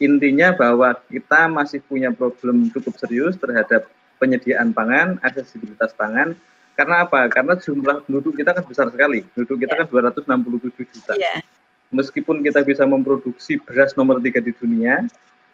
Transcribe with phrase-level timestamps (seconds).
[0.00, 6.32] intinya bahwa kita masih punya problem cukup serius terhadap penyediaan pangan, aksesibilitas pangan.
[6.72, 7.28] Karena apa?
[7.28, 9.20] Karena jumlah penduduk kita kan besar sekali.
[9.36, 11.12] Penduduk kita kan 267 juta.
[11.20, 11.44] Yeah.
[11.92, 15.04] Meskipun kita bisa memproduksi beras nomor tiga di dunia,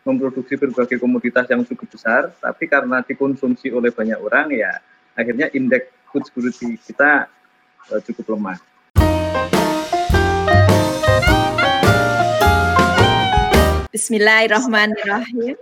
[0.06, 4.78] memproduksi berbagai komoditas yang cukup besar, tapi karena dikonsumsi oleh banyak orang, ya
[5.18, 7.26] akhirnya indeks food security kita
[7.90, 8.60] uh, cukup lemah.
[13.96, 15.56] Bismillahirrahmanirrahim.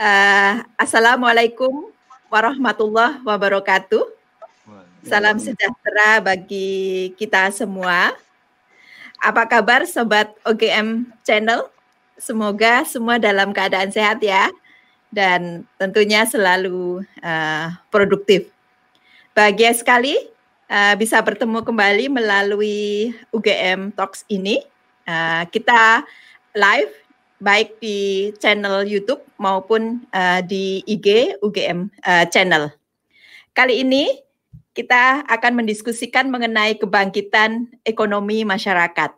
[0.00, 1.92] Uh, Assalamualaikum
[2.32, 4.08] warahmatullahi wabarakatuh.
[5.04, 8.16] Salam sejahtera bagi kita semua.
[9.20, 11.68] Apa kabar sobat OGM Channel?
[12.16, 14.48] Semoga semua dalam keadaan sehat ya
[15.12, 18.48] dan tentunya selalu uh, produktif.
[19.36, 20.16] Bahagia sekali
[20.72, 24.64] uh, bisa bertemu kembali melalui UGM Talks ini.
[25.04, 26.00] Uh, kita
[26.56, 27.05] live
[27.36, 32.72] baik di channel YouTube maupun uh, di IG UGM uh, eh, channel.
[33.52, 34.08] Kali ini
[34.76, 39.12] kita akan mendiskusikan mengenai kebangkitan ekonomi masyarakat.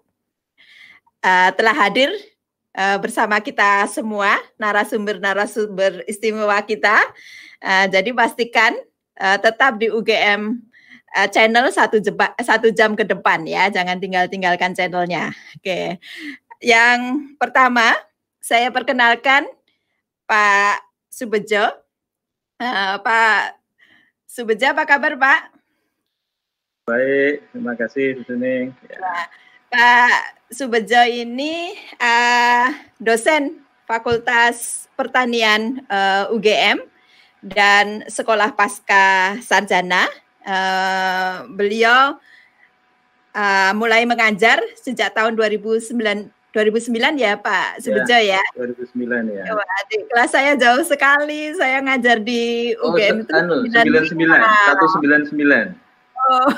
[1.18, 2.14] Uh, telah hadir
[2.78, 6.94] uh, bersama kita semua narasumber-narasumber istimewa kita.
[7.58, 8.74] Uh, jadi pastikan
[9.18, 10.62] uh, tetap di UGM
[11.18, 15.34] uh, channel satu, jeba, satu jam ke depan ya, jangan tinggal-tinggalkan channelnya.
[15.58, 15.86] Oke, okay.
[16.62, 17.98] yang pertama
[18.48, 19.44] saya perkenalkan
[20.24, 20.80] Pak
[21.12, 21.68] Subejo.
[22.56, 23.60] Uh, Pak
[24.24, 25.40] Subejo, apa kabar Pak?
[26.88, 28.72] Baik, terima kasih Suning.
[28.88, 29.28] Ya.
[29.68, 36.80] Pak Subejo ini uh, dosen Fakultas Pertanian uh, eh, UGM
[37.40, 40.08] dan Sekolah Pasca Sarjana.
[40.48, 42.16] Uh, beliau
[43.36, 48.42] uh, mulai mengajar sejak tahun 2009 2009 ya Pak Subejo ya, ya.
[48.56, 49.44] 2009 ya.
[49.52, 51.52] Wah, adik kelas saya jauh sekali.
[51.52, 55.76] Saya ngajar di UGM oh, itu anu, 99, 199.
[56.16, 56.48] Oh.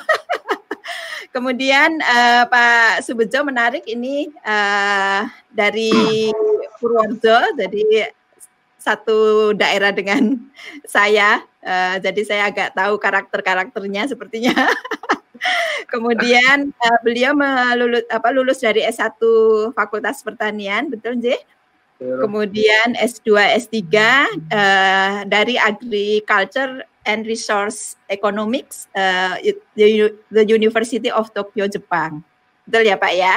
[1.35, 5.91] Kemudian uh, Pak Subejo menarik ini uh, dari
[6.83, 8.11] Purworejo, jadi
[8.81, 10.39] satu daerah dengan
[10.87, 11.43] saya.
[11.61, 14.55] Uh, jadi saya agak tahu karakter-karakternya sepertinya.
[15.93, 19.19] Kemudian uh, beliau melulus apa lulus dari S1
[19.75, 21.41] Fakultas Pertanian, betul J?
[22.01, 29.37] Kemudian S2 S3 uh, dari Agriculture and Resource Economics uh,
[29.77, 32.25] the University of Tokyo Jepang.
[32.65, 33.37] Betul ya Pak ya?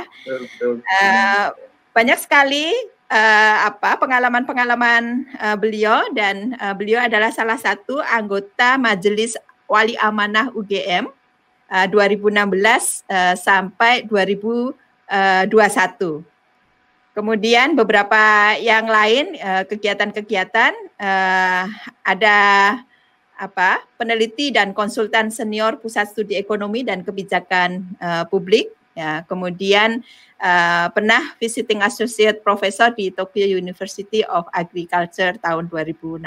[0.64, 1.52] Uh,
[1.92, 2.72] banyak sekali
[3.12, 9.36] uh, apa pengalaman-pengalaman uh, beliau dan uh, beliau adalah salah satu anggota Majelis
[9.68, 11.12] Wali Amanah UGM
[11.70, 12.34] 2016
[13.08, 14.74] uh, sampai 2021.
[17.14, 19.38] Kemudian beberapa yang lain
[19.70, 21.66] kegiatan-kegiatan uh,
[22.02, 22.40] ada
[23.38, 28.72] apa peneliti dan konsultan senior pusat studi ekonomi dan kebijakan uh, publik.
[28.94, 30.06] Ya kemudian
[30.38, 36.22] uh, pernah visiting associate professor di Tokyo University of Agriculture tahun 2016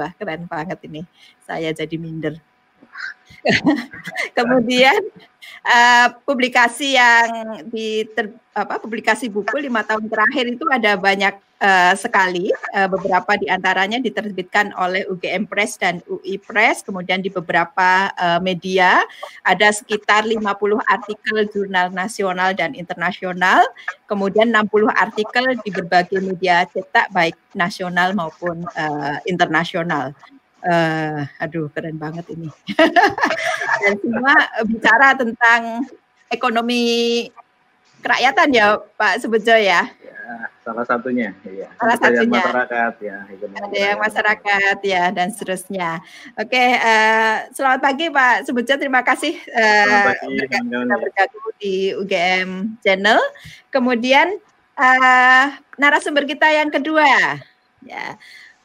[0.00, 1.04] wah keren banget ini.
[1.44, 2.40] Saya jadi minder
[4.36, 5.00] Kemudian
[5.64, 11.94] uh, publikasi yang di ter, apa publikasi buku lima tahun terakhir itu ada banyak uh,
[11.96, 18.12] sekali uh, beberapa di antaranya diterbitkan oleh UGM Press dan UI Press kemudian di beberapa
[18.12, 19.00] uh, media.
[19.46, 20.44] Ada sekitar 50
[20.84, 23.64] artikel jurnal nasional dan internasional
[24.04, 30.12] kemudian 60 artikel di berbagai media cetak baik nasional maupun uh, internasional
[30.64, 32.48] uh, aduh keren banget ini.
[33.84, 34.34] Dan semua
[34.64, 35.84] bicara tentang
[36.30, 37.26] ekonomi
[38.00, 39.88] kerakyatan ya Pak Subejo ya.
[39.88, 40.20] ya
[40.64, 41.68] salah satunya ya.
[41.76, 42.22] Salah Ada satunya.
[42.22, 43.18] Yang masyarakat ya.
[43.60, 45.90] Ada yang masyarakat ya dan seterusnya.
[46.38, 48.74] Oke, uh, selamat pagi Pak Subejo.
[48.78, 53.20] Terima kasih uh, sudah bergabung di UGM Channel.
[53.74, 54.38] Kemudian
[54.78, 55.46] uh,
[55.76, 57.40] narasumber kita yang kedua
[57.84, 58.16] ya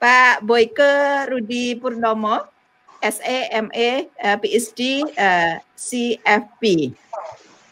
[0.06, 2.46] Pak Boyke Rudi Purnomo,
[3.02, 3.90] SE, ME,
[4.22, 6.94] uh, PhD, uh, CFP.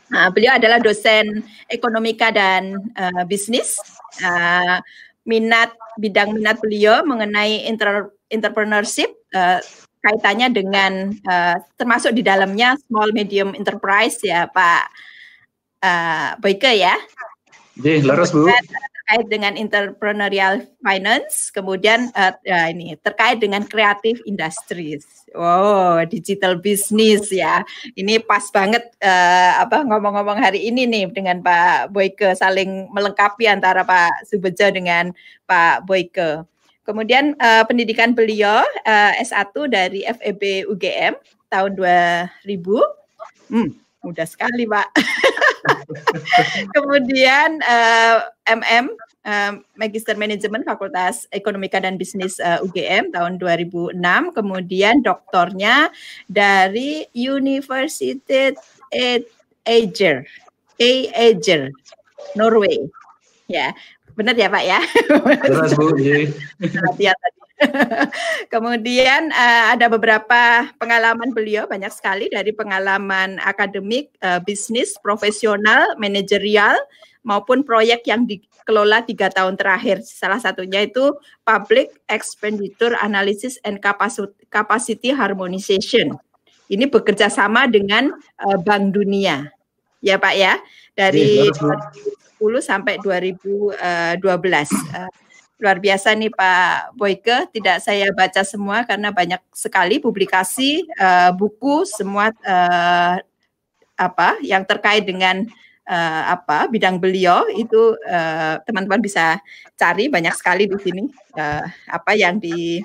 [0.10, 3.78] Nah, beliau adalah dosen ekonomika dan uh, bisnis.
[4.18, 4.82] Uh,
[5.30, 9.62] minat bidang minat beliau mengenai inter, entrepreneurship uh,
[10.02, 14.84] kaitannya dengan uh, termasuk di dalamnya small medium enterprise ya Pak
[15.86, 16.98] uh, Boyke ya.
[17.78, 18.50] Jadi, laras Bu
[19.04, 25.28] terkait dengan entrepreneurial finance, kemudian uh, ya ini terkait dengan creative industries.
[25.36, 27.68] Oh, digital business ya.
[28.00, 33.84] Ini pas banget uh, apa ngomong-ngomong hari ini nih dengan Pak Boyke saling melengkapi antara
[33.84, 35.12] Pak Subejo dengan
[35.52, 36.48] Pak Boyke.
[36.88, 41.20] Kemudian uh, pendidikan beliau uh, S1 dari FEB UGM
[41.52, 42.40] tahun 2000.
[43.52, 43.70] Hmm,
[44.00, 44.88] mudah sekali, Pak.
[46.76, 48.92] Kemudian uh, MM
[49.26, 53.98] uh, Magister Manajemen Fakultas Ekonomika dan Bisnis uh, UGM tahun 2006.
[54.36, 55.92] Kemudian doktornya
[56.28, 58.56] dari University
[59.64, 60.28] Ager,
[61.16, 61.62] Ager,
[62.36, 62.80] Norway.
[63.48, 63.76] Ya,
[64.14, 64.80] Benar ya Pak ya?
[65.50, 65.98] Jelas Bu.
[65.98, 67.14] Iya.
[68.54, 76.76] Kemudian uh, ada beberapa pengalaman beliau banyak sekali dari pengalaman akademik, uh, bisnis, profesional, manajerial
[77.24, 80.04] maupun proyek yang dikelola tiga tahun terakhir.
[80.04, 81.16] Salah satunya itu
[81.48, 83.80] Public Expenditure Analysis and
[84.52, 86.20] Capacity Harmonization.
[86.72, 89.52] Ini bekerja sama dengan uh, Bank Dunia,
[90.00, 90.58] ya Pak ya,
[90.96, 91.84] dari ya,
[92.40, 93.78] 2010 sampai 2012.
[93.80, 95.08] Uh,
[95.62, 101.88] luar biasa nih Pak Boyke, tidak saya baca semua karena banyak sekali publikasi uh, buku
[101.88, 103.16] semua uh,
[103.94, 105.46] apa yang terkait dengan
[105.88, 107.96] uh, apa bidang beliau itu
[108.66, 109.38] teman-teman uh, bisa
[109.78, 111.04] cari banyak sekali di sini
[111.38, 112.82] uh, apa yang di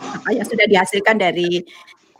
[0.00, 1.62] apa yang sudah dihasilkan dari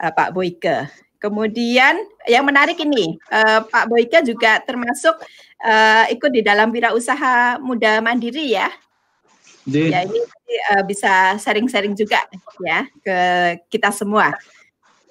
[0.01, 0.89] uh, Pak Boyke.
[1.19, 5.17] Kemudian yang menarik ini uh, Pak Boyke juga termasuk
[5.65, 8.69] uh, ikut di dalam wirausaha muda mandiri ya.
[9.65, 9.91] Di.
[9.91, 10.21] Ya ini
[10.77, 12.21] uh, bisa sharing-sharing juga
[12.63, 13.19] ya ke
[13.73, 14.37] kita semua.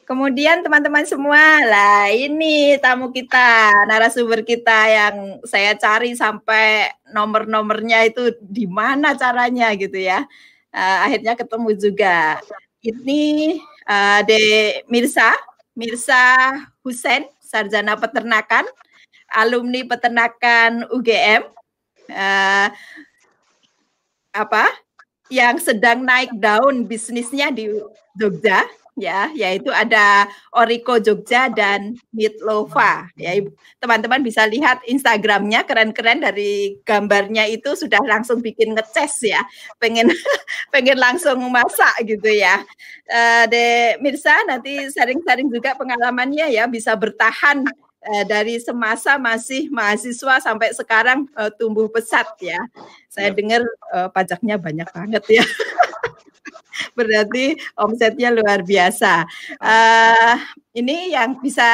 [0.04, 8.36] Kemudian teman-teman semua, lah ini tamu kita, narasumber kita yang saya cari sampai nomor-nomornya itu
[8.44, 10.28] di mana caranya gitu ya.
[10.76, 12.36] Uh, akhirnya ketemu juga.
[12.84, 14.44] Ini uh, De
[14.92, 15.32] Mirsa,
[15.72, 16.52] Mirsa
[16.84, 18.68] Husen, sarjana peternakan,
[19.32, 21.48] alumni peternakan UGM.
[22.12, 22.68] Uh, eh,
[24.34, 24.68] apa?
[25.32, 27.72] Yang sedang naik daun bisnisnya di
[28.14, 33.10] Jogja ya, yaitu ada Oriko Jogja dan Mitlova.
[33.18, 33.38] Ya,
[33.82, 39.42] teman-teman bisa lihat Instagramnya keren-keren dari gambarnya itu sudah langsung bikin ngeces ya,
[39.82, 40.10] pengen
[40.74, 42.62] pengen langsung masak gitu ya.
[43.10, 47.66] Uh, De Mirsa nanti sharing-sharing juga pengalamannya ya bisa bertahan
[48.04, 52.60] uh, dari semasa masih mahasiswa sampai sekarang uh, tumbuh pesat ya.
[53.08, 53.64] Saya dengar
[53.96, 55.46] uh, pajaknya banyak banget ya.
[56.98, 59.26] Berarti omsetnya luar biasa.
[59.62, 60.36] Uh,
[60.76, 61.74] ini yang bisa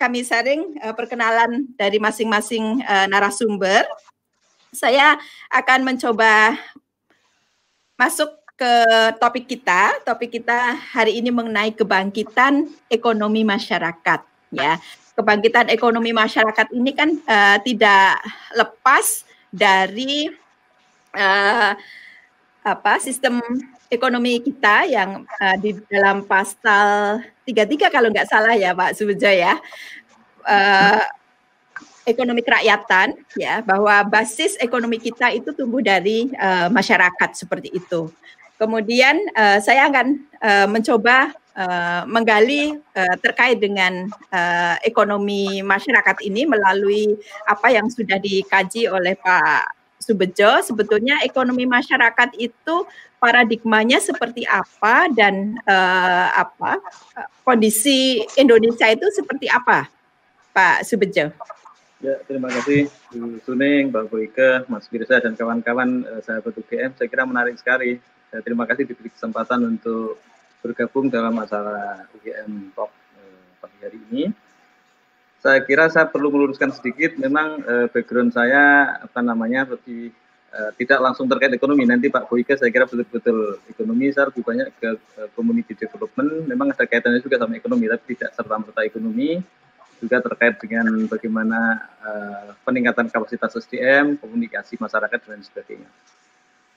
[0.00, 3.84] kami sharing uh, perkenalan dari masing-masing uh, narasumber.
[4.72, 5.18] Saya
[5.50, 6.56] akan mencoba
[7.98, 8.72] masuk ke
[9.16, 10.00] topik kita.
[10.04, 14.20] Topik kita hari ini mengenai kebangkitan ekonomi masyarakat.
[14.50, 14.82] Ya,
[15.14, 18.22] kebangkitan ekonomi masyarakat ini kan uh, tidak
[18.54, 20.30] lepas dari
[21.14, 21.72] uh,
[22.60, 23.40] apa sistem
[23.90, 29.58] ekonomi kita yang uh, di dalam pasal 33 kalau nggak salah ya Pak Subejo ya.
[30.46, 31.02] Uh,
[32.08, 38.08] ekonomi kerakyatan ya bahwa basis ekonomi kita itu tumbuh dari uh, masyarakat seperti itu.
[38.56, 46.46] Kemudian uh, saya akan uh, mencoba uh, menggali uh, terkait dengan uh, ekonomi masyarakat ini
[46.46, 47.16] melalui
[47.46, 50.64] apa yang sudah dikaji oleh Pak Subejo.
[50.64, 52.88] Sebetulnya ekonomi masyarakat itu
[53.20, 56.80] paradigmanya seperti apa dan uh, apa
[57.44, 59.86] kondisi Indonesia itu seperti apa,
[60.56, 61.30] Pak Subejo?
[62.00, 66.96] Ya, terima kasih Bu Suning, Mbak Boyke, Mas Birsa dan kawan-kawan uh, sahabat UGM.
[66.96, 68.00] Saya kira menarik sekali.
[68.32, 70.16] Uh, terima kasih diberi kesempatan untuk
[70.60, 74.24] bergabung dalam masalah UGM Talk uh, pagi hari ini.
[75.40, 77.16] Saya kira saya perlu meluruskan sedikit.
[77.16, 80.12] Memang uh, background saya apa namanya lebih
[80.52, 81.88] uh, tidak langsung terkait ekonomi.
[81.88, 86.44] Nanti Pak Boyke saya kira betul-betul ekonomi, saya lebih banyak ke uh, community development.
[86.44, 89.40] Memang ada kaitannya juga sama ekonomi, tapi tidak serta-merta ekonomi.
[90.00, 95.88] Juga terkait dengan bagaimana uh, peningkatan kapasitas SDM, komunikasi masyarakat dan sebagainya.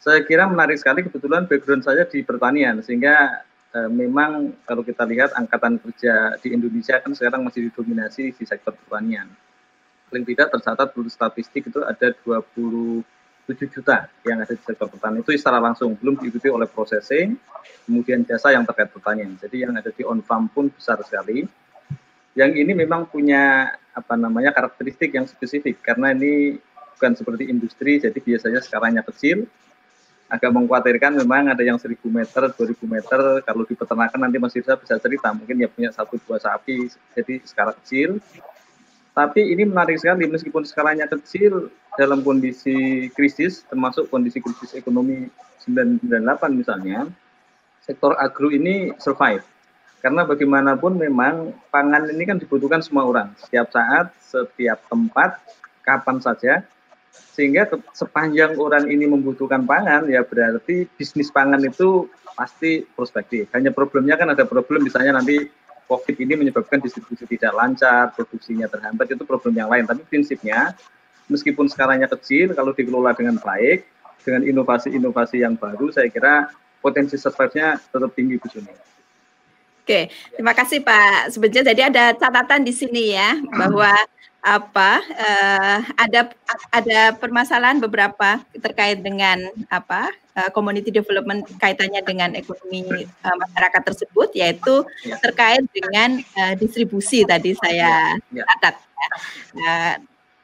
[0.03, 5.34] Saya kira menarik sekali kebetulan background saya di pertanian, sehingga uh, memang kalau kita lihat
[5.36, 9.27] angkatan kerja di Indonesia kan sekarang masih didominasi di sektor pertanian.
[10.08, 13.01] Paling tidak tercatat menurut statistik itu ada 20
[13.44, 17.36] 7 juta yang ada di sektor pertanian itu secara langsung belum diikuti oleh processing
[17.84, 21.44] kemudian jasa yang terkait pertanian jadi yang ada di on farm pun besar sekali
[22.39, 26.56] yang ini memang punya apa namanya karakteristik yang spesifik karena ini
[27.03, 29.44] bukan seperti industri, jadi biasanya skalanya kecil.
[30.32, 34.80] Agak mengkhawatirkan memang ada yang 1000 meter, 2000 meter, kalau di peternakan nanti Mas Irsa
[34.80, 38.18] bisa cerita, mungkin ya punya satu dua sapi, jadi skala kecil.
[39.13, 45.30] Tapi ini menarik sekali, meskipun skalanya kecil, dalam kondisi krisis, termasuk kondisi krisis ekonomi
[45.62, 47.06] 998 misalnya,
[47.86, 49.46] sektor agro ini survive.
[50.01, 55.39] Karena bagaimanapun memang pangan ini kan dibutuhkan semua orang, setiap saat, setiap tempat,
[55.86, 56.65] kapan saja.
[57.13, 63.50] Sehingga sepanjang orang ini membutuhkan pangan, ya berarti bisnis pangan itu pasti prospektif.
[63.53, 65.50] Hanya problemnya kan ada problem misalnya nanti
[65.89, 69.86] COVID ini menyebabkan distribusi tidak lancar, produksinya terhambat, itu problem yang lain.
[69.86, 70.74] Tapi prinsipnya,
[71.29, 73.86] meskipun skalanya kecil, kalau dikelola dengan baik,
[74.24, 78.92] dengan inovasi-inovasi yang baru, saya kira potensi survive-nya tetap tinggi Bu Juni.
[79.83, 83.91] Oke, terima kasih Pak Sebenarnya Jadi ada catatan di sini ya bahwa
[84.43, 86.35] apa uh, ada
[86.67, 89.39] ada permasalahan beberapa terkait dengan
[89.71, 95.15] apa uh, community development kaitannya dengan ekonomi uh, masyarakat tersebut yaitu ya.
[95.23, 98.43] terkait dengan uh, distribusi tadi saya ya.
[98.43, 98.43] ya.
[98.51, 99.09] catat ya.
[99.55, 99.93] Uh,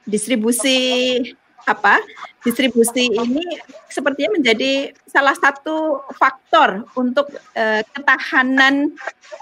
[0.08, 0.80] distribusi
[1.70, 2.02] apa
[2.42, 3.46] distribusi ini
[3.86, 8.96] sepertinya menjadi salah satu faktor untuk uh, ketahanan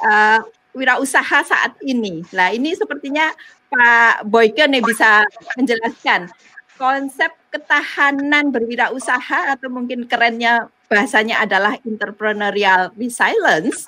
[0.03, 0.43] uh,
[0.77, 2.21] wirausaha saat ini.
[2.35, 3.33] Nah, ini sepertinya
[3.67, 5.25] Pak Boyke nih bisa
[5.57, 6.29] menjelaskan
[6.77, 13.83] konsep ketahanan berwirausaha atau mungkin kerennya bahasanya adalah entrepreneurial resilience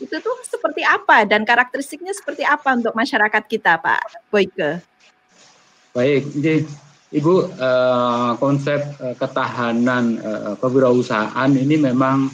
[0.00, 4.82] itu tuh seperti apa dan karakteristiknya seperti apa untuk masyarakat kita Pak Boyke?
[5.94, 6.66] Baik, jadi
[7.10, 12.30] Ibu eh, konsep eh, ketahanan eh, kewirausahaan ini memang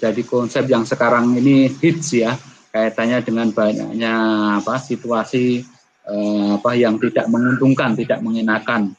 [0.00, 2.32] jadi konsep yang sekarang ini hits ya
[2.72, 4.14] kaitannya dengan banyaknya
[4.56, 5.60] apa situasi
[6.56, 8.94] apa yang tidak menguntungkan, tidak mengenakan.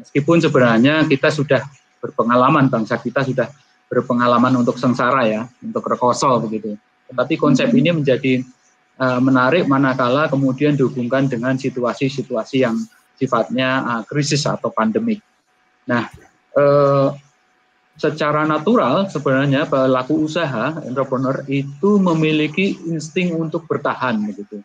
[0.00, 1.60] Meskipun sebenarnya kita sudah
[2.00, 3.50] berpengalaman, bangsa kita sudah
[3.92, 6.80] berpengalaman untuk sengsara ya, untuk rekoso begitu.
[7.12, 8.40] Tetapi konsep ini menjadi
[9.20, 12.78] menarik manakala kemudian dihubungkan dengan situasi-situasi yang
[13.20, 15.20] sifatnya uh, krisis atau pandemik.
[15.84, 16.08] Nah,
[16.56, 17.08] eh,
[18.00, 24.64] secara natural sebenarnya pelaku usaha entrepreneur itu memiliki insting untuk bertahan begitu.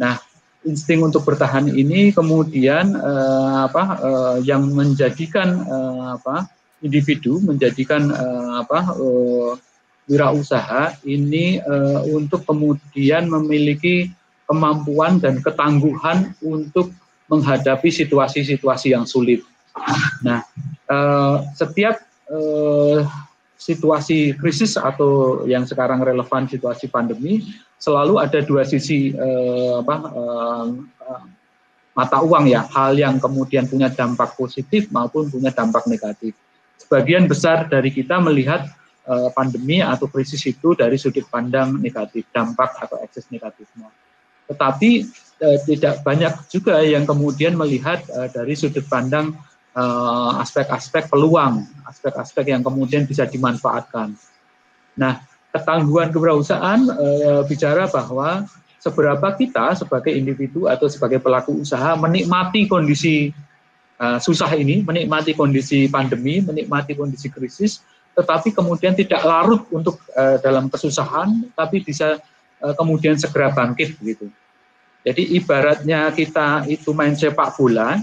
[0.00, 0.18] Nah,
[0.66, 6.50] insting untuk bertahan ini kemudian eh, apa eh, yang menjadikan eh, apa
[6.82, 9.52] individu menjadikan eh, apa eh,
[10.10, 14.10] wirausaha ini eh, untuk kemudian memiliki
[14.46, 16.90] kemampuan dan ketangguhan untuk
[17.26, 19.42] menghadapi situasi-situasi yang sulit.
[20.22, 20.40] Nah,
[20.88, 22.98] eh, setiap eh,
[23.56, 29.96] situasi krisis atau yang sekarang relevan situasi pandemi selalu ada dua sisi eh, apa,
[31.96, 32.64] mata uang ya.
[32.70, 36.32] Hal yang kemudian punya dampak positif maupun punya dampak negatif.
[36.76, 38.68] Sebagian besar dari kita melihat
[39.38, 43.86] pandemi atau krisis itu dari sudut pandang negatif dampak atau ekses negatifnya.
[44.50, 45.06] Tetapi
[45.42, 49.36] eh, tidak banyak juga yang kemudian melihat eh, dari sudut pandang
[49.76, 54.16] Eh, aspek-aspek uh, peluang, aspek-aspek yang kemudian bisa dimanfaatkan.
[54.96, 55.20] Nah,
[55.52, 58.48] ketangguhan kewirausahaan uh, bicara bahwa
[58.80, 63.36] seberapa kita sebagai individu atau sebagai pelaku usaha menikmati kondisi
[64.00, 67.84] uh, susah ini, menikmati kondisi pandemi, menikmati kondisi krisis,
[68.16, 72.16] tetapi kemudian tidak larut untuk uh, dalam kesusahan, tapi bisa
[72.64, 74.32] uh, kemudian segera bangkit begitu.
[75.06, 78.02] Jadi ibaratnya kita itu main sepak bola,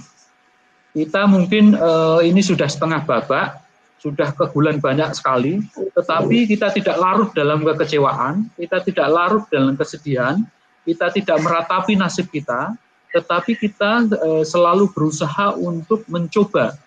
[0.96, 3.60] kita mungkin uh, ini sudah setengah babak,
[4.00, 10.40] sudah kegulan banyak sekali, tetapi kita tidak larut dalam kekecewaan, kita tidak larut dalam kesedihan,
[10.88, 12.72] kita tidak meratapi nasib kita,
[13.12, 16.80] tetapi kita uh, selalu berusaha untuk mencoba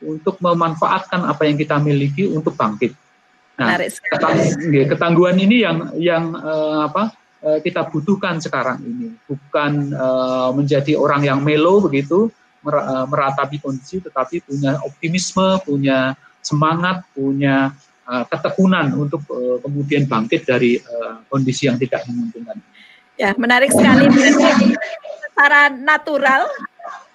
[0.00, 2.96] untuk memanfaatkan apa yang kita miliki untuk bangkit.
[3.60, 3.76] Nah,
[4.88, 11.40] ketangguhan ini yang yang uh, apa kita butuhkan sekarang ini, bukan uh, menjadi orang yang
[11.40, 12.28] melo begitu,
[12.60, 16.12] Eh, meratapi kondisi tetapi punya optimisme, punya
[16.44, 17.72] semangat, punya
[18.10, 19.22] ketekunan untuk
[19.62, 20.82] kemudian bangkit dari
[21.30, 22.58] kondisi yang tidak menguntungkan.
[23.14, 24.10] Ya, menarik sekali.
[25.30, 26.50] Secara natural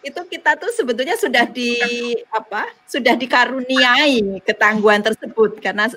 [0.08, 1.76] itu kita tuh sebetulnya sudah di
[2.32, 2.72] apa?
[2.88, 5.92] Sudah dikaruniai ketangguhan tersebut karena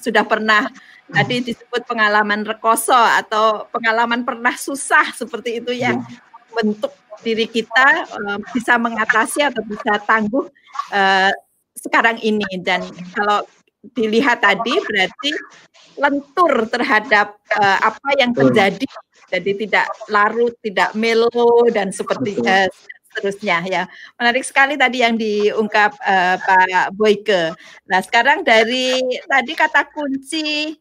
[0.00, 0.68] sudah pernah
[1.06, 6.02] tadi disebut pengalaman rekoso atau pengalaman pernah susah seperti itu yang
[6.50, 10.46] bentuk diri kita uh, bisa mengatasi atau bisa tangguh
[10.92, 11.32] uh,
[11.76, 12.46] sekarang ini.
[12.60, 12.84] Dan
[13.14, 13.46] kalau
[13.94, 15.30] dilihat tadi berarti
[15.96, 18.88] lentur terhadap uh, apa yang terjadi.
[19.26, 22.68] Jadi tidak larut tidak melo dan seperti uh,
[23.16, 23.82] seterusnya ya.
[24.20, 27.56] Menarik sekali tadi yang diungkap uh, Pak Boyke.
[27.88, 30.76] Nah, sekarang dari tadi kata kunci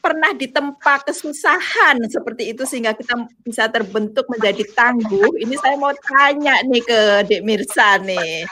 [0.00, 5.36] pernah ditempa kesusahan seperti itu sehingga kita bisa terbentuk menjadi tangguh.
[5.36, 8.48] Ini saya mau tanya nih ke Dek Mirsa nih.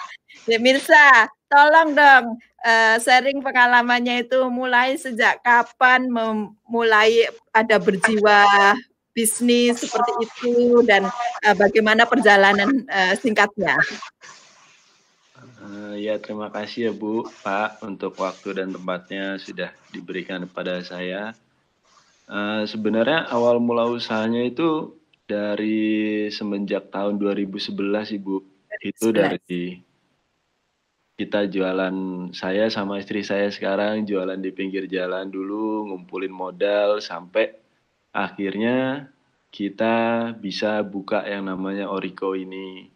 [0.46, 8.76] Dek Mirsa, tolong dong uh, sharing pengalamannya itu mulai sejak kapan memulai ada berjiwa
[9.10, 11.10] bisnis seperti itu dan
[11.46, 13.74] uh, bagaimana perjalanan uh, singkatnya.
[15.60, 21.36] Uh, ya terima kasih ya Bu Pak untuk waktu dan tempatnya sudah diberikan kepada saya.
[22.30, 24.94] Uh, sebenarnya awal mula usahanya itu
[25.26, 28.36] dari semenjak tahun 2011 Ibu.
[28.80, 28.88] 2011.
[28.88, 29.84] Itu dari
[31.20, 31.96] kita jualan
[32.32, 37.59] saya sama istri saya sekarang jualan di pinggir jalan dulu ngumpulin modal sampai
[38.10, 39.08] akhirnya
[39.50, 42.90] kita bisa buka yang namanya Oriko ini.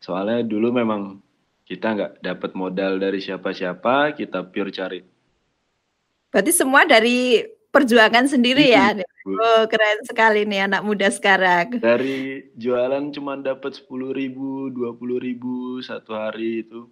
[0.00, 1.24] Soalnya dulu memang
[1.64, 5.00] kita nggak dapat modal dari siapa-siapa kita pure cari.
[6.28, 7.40] Berarti semua dari
[7.72, 8.96] perjuangan sendiri ya
[9.26, 11.82] Oh keren sekali nih anak muda sekarang.
[11.82, 16.86] Dari jualan cuma dapat sepuluh ribu, dua puluh ribu satu hari itu.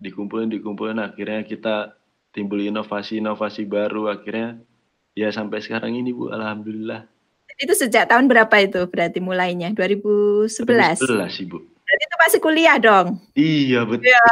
[0.00, 1.92] Dikumpulin dikumpulin akhirnya kita
[2.32, 4.08] timbul inovasi-inovasi baru.
[4.08, 4.56] Akhirnya
[5.14, 7.06] ya sampai sekarang ini Bu alhamdulillah.
[7.54, 9.70] Itu sejak tahun berapa itu berarti mulainya?
[9.70, 10.50] 2011.
[11.06, 11.58] 2011 Ibu.
[11.84, 13.20] Berarti itu masih kuliah dong?
[13.36, 14.08] Iya betul.
[14.10, 14.26] Ya,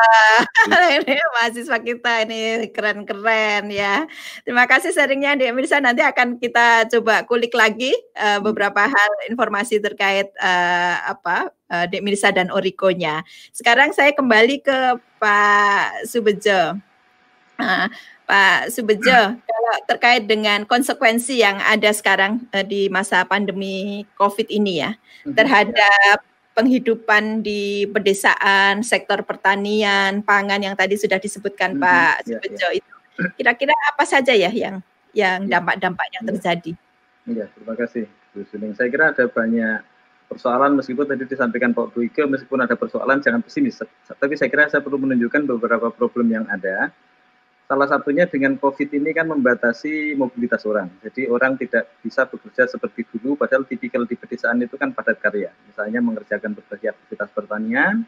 [0.98, 4.08] ini mahasiswa kita ini keren-keren ya.
[4.42, 5.78] Terima kasih sharingnya di Mirsa.
[5.78, 12.02] Nanti akan kita coba kulik lagi uh, beberapa hal informasi terkait uh, apa uh, Dek
[12.02, 13.22] Mirsa dan Orikonya.
[13.54, 16.80] Sekarang saya kembali ke Pak Subejo.
[17.60, 17.86] Nah,
[18.32, 24.80] Pak Subejo, kalau terkait dengan konsekuensi yang ada sekarang uh, di masa pandemi COVID ini
[24.80, 24.96] ya,
[25.28, 25.36] mhm.
[25.36, 26.24] terhadap
[26.56, 31.84] penghidupan di pedesaan, sektor pertanian, pangan yang tadi sudah disebutkan mm-hmm.
[31.84, 32.78] Pak ya, Subejo ya.
[32.80, 32.94] itu.
[33.40, 34.80] Kira-kira apa saja ya yang
[35.12, 35.60] yang ya.
[35.60, 36.28] dampak-dampak yang ya.
[36.32, 36.72] terjadi?
[37.28, 38.72] Iya, terima kasih Bu Suning.
[38.76, 39.80] Saya kira ada banyak
[40.28, 43.80] persoalan meskipun tadi disampaikan Pak Duike meskipun ada persoalan jangan pesimis.
[44.08, 46.92] Tapi saya kira saya perlu menunjukkan beberapa problem yang ada
[47.72, 50.92] Salah satunya dengan COVID ini kan membatasi mobilitas orang.
[51.00, 55.48] Jadi orang tidak bisa bekerja seperti dulu, padahal tipikal di pedesaan itu kan padat karya.
[55.64, 58.04] Misalnya mengerjakan berbagai aktivitas pertanian,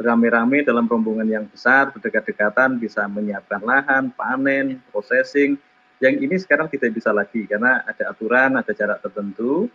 [0.00, 5.60] beramai-ramai dalam rombongan yang besar, berdekat-dekatan, bisa menyiapkan lahan, panen, processing.
[6.00, 9.68] Yang ini sekarang tidak bisa lagi karena ada aturan, ada jarak tertentu.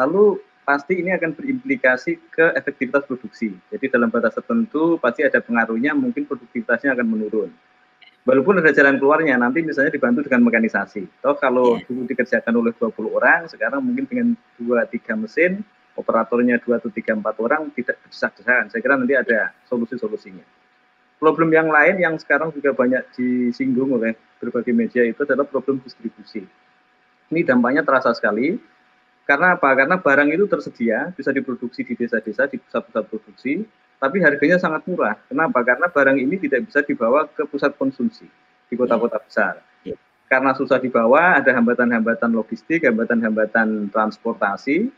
[0.00, 3.52] Lalu pasti ini akan berimplikasi ke efektivitas produksi.
[3.68, 7.52] Jadi dalam batas tertentu pasti ada pengaruhnya, mungkin produktivitasnya akan menurun
[8.26, 11.22] walaupun ada jalan keluarnya nanti misalnya dibantu dengan mekanisasi.
[11.22, 11.86] Toh kalau yeah.
[11.86, 15.62] dulu dikerjakan oleh 20 orang sekarang mungkin dengan dua tiga mesin
[15.96, 20.44] operatornya dua atau tiga empat orang tidak desak-desakan saya kira nanti ada solusi-solusinya.
[21.16, 26.44] Problem yang lain yang sekarang juga banyak disinggung oleh berbagai media itu adalah problem distribusi.
[27.32, 28.60] Ini dampaknya terasa sekali.
[29.26, 29.74] Karena apa?
[29.74, 33.64] Karena barang itu tersedia bisa diproduksi di desa-desa di pusat-pusat produksi
[33.96, 35.16] tapi harganya sangat murah.
[35.28, 35.64] Kenapa?
[35.64, 38.28] Karena barang ini tidak bisa dibawa ke pusat konsumsi
[38.68, 39.62] di kota-kota besar.
[39.86, 39.96] Iya.
[40.26, 44.90] Karena susah dibawa, ada hambatan-hambatan logistik, hambatan-hambatan transportasi,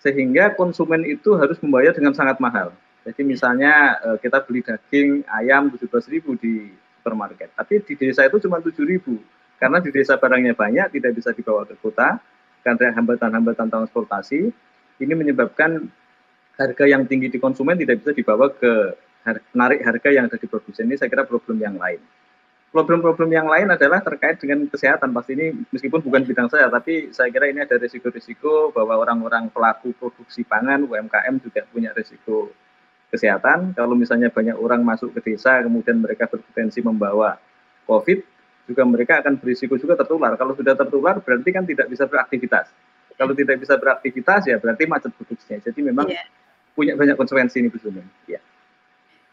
[0.00, 2.74] sehingga konsumen itu harus membayar dengan sangat mahal.
[3.04, 8.64] Jadi misalnya eh, kita beli daging ayam 17.000 di supermarket, tapi di desa itu cuma
[8.64, 8.80] 7.000
[9.64, 12.18] karena di desa barangnya banyak, tidak bisa dibawa ke kota
[12.60, 14.50] karena hambatan-hambatan transportasi.
[15.00, 15.90] Ini menyebabkan
[16.54, 18.94] harga yang tinggi di konsumen tidak bisa dibawa ke
[19.56, 21.98] menarik harga yang ada di produsen ini saya kira problem yang lain.
[22.74, 25.14] Problem-problem yang lain adalah terkait dengan kesehatan.
[25.14, 29.94] Pasti ini meskipun bukan bidang saya, tapi saya kira ini ada risiko-risiko bahwa orang-orang pelaku
[29.94, 32.50] produksi pangan UMKM juga punya risiko
[33.14, 33.78] kesehatan.
[33.78, 37.38] Kalau misalnya banyak orang masuk ke desa, kemudian mereka berpotensi membawa
[37.86, 38.18] COVID,
[38.66, 40.34] juga mereka akan berisiko juga tertular.
[40.34, 42.74] Kalau sudah tertular, berarti kan tidak bisa beraktivitas.
[43.14, 45.62] Kalau tidak bisa beraktivitas, ya berarti macet produksinya.
[45.62, 46.26] Jadi memang yeah
[46.74, 47.78] punya banyak konsekuensi ini Bu
[48.26, 48.40] Ya.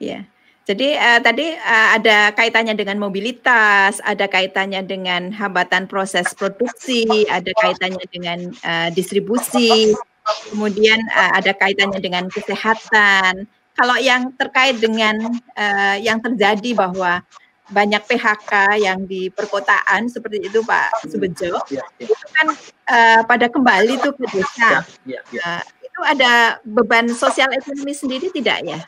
[0.01, 0.21] Iya.
[0.61, 7.49] Jadi uh, tadi uh, ada kaitannya dengan mobilitas, ada kaitannya dengan hambatan proses produksi, ada
[7.65, 9.89] kaitannya dengan uh, distribusi,
[10.53, 13.49] kemudian uh, ada kaitannya dengan kesehatan.
[13.73, 15.17] Kalau yang terkait dengan
[15.57, 17.25] uh, yang terjadi bahwa
[17.71, 22.05] banyak PHK yang di perkotaan seperti itu Pak Subejo, ya, ya.
[22.05, 22.47] itu kan
[22.91, 24.85] uh, pada kembali tuh ke desa.
[25.09, 25.41] Ya, ya, ya.
[25.41, 28.79] Uh, itu ada beban sosial ekonomi sendiri tidak ya?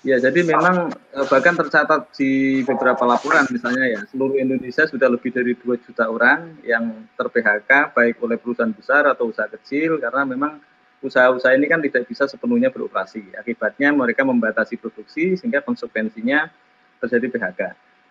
[0.00, 5.28] Ya, jadi memang eh, bahkan tercatat di beberapa laporan misalnya ya seluruh Indonesia sudah lebih
[5.28, 10.24] dari 2 juta orang yang ter PHK baik oleh perusahaan besar atau usaha kecil karena
[10.24, 10.56] memang
[11.04, 13.36] usaha-usaha ini kan tidak bisa sepenuhnya beroperasi.
[13.36, 16.48] Akibatnya mereka membatasi produksi sehingga konsekuensinya
[17.04, 17.60] terjadi PHK.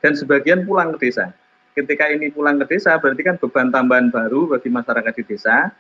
[0.06, 1.34] Dan sebagian pulang ke desa.
[1.74, 5.74] Ketika ini pulang ke desa berarti kan beban tambahan baru bagi masyarakat di desa.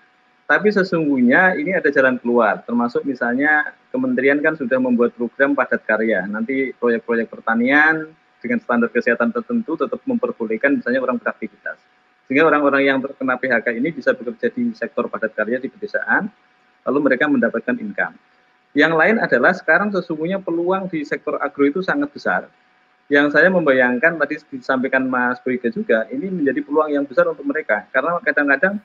[0.49, 6.25] Tapi sesungguhnya ini ada jalan keluar, termasuk misalnya kementerian kan sudah membuat program padat karya.
[6.25, 8.09] Nanti proyek-proyek pertanian
[8.41, 11.77] dengan standar kesehatan tertentu tetap memperbolehkan misalnya orang beraktivitas.
[12.25, 16.33] Sehingga orang-orang yang terkena PHK ini bisa bekerja di sektor padat karya di pedesaan,
[16.81, 18.17] lalu mereka mendapatkan income.
[18.73, 22.49] Yang lain adalah sekarang sesungguhnya peluang di sektor agro itu sangat besar.
[23.05, 27.85] Yang saya membayangkan tadi disampaikan Mas Boyke juga, ini menjadi peluang yang besar untuk mereka.
[27.93, 28.81] Karena kadang-kadang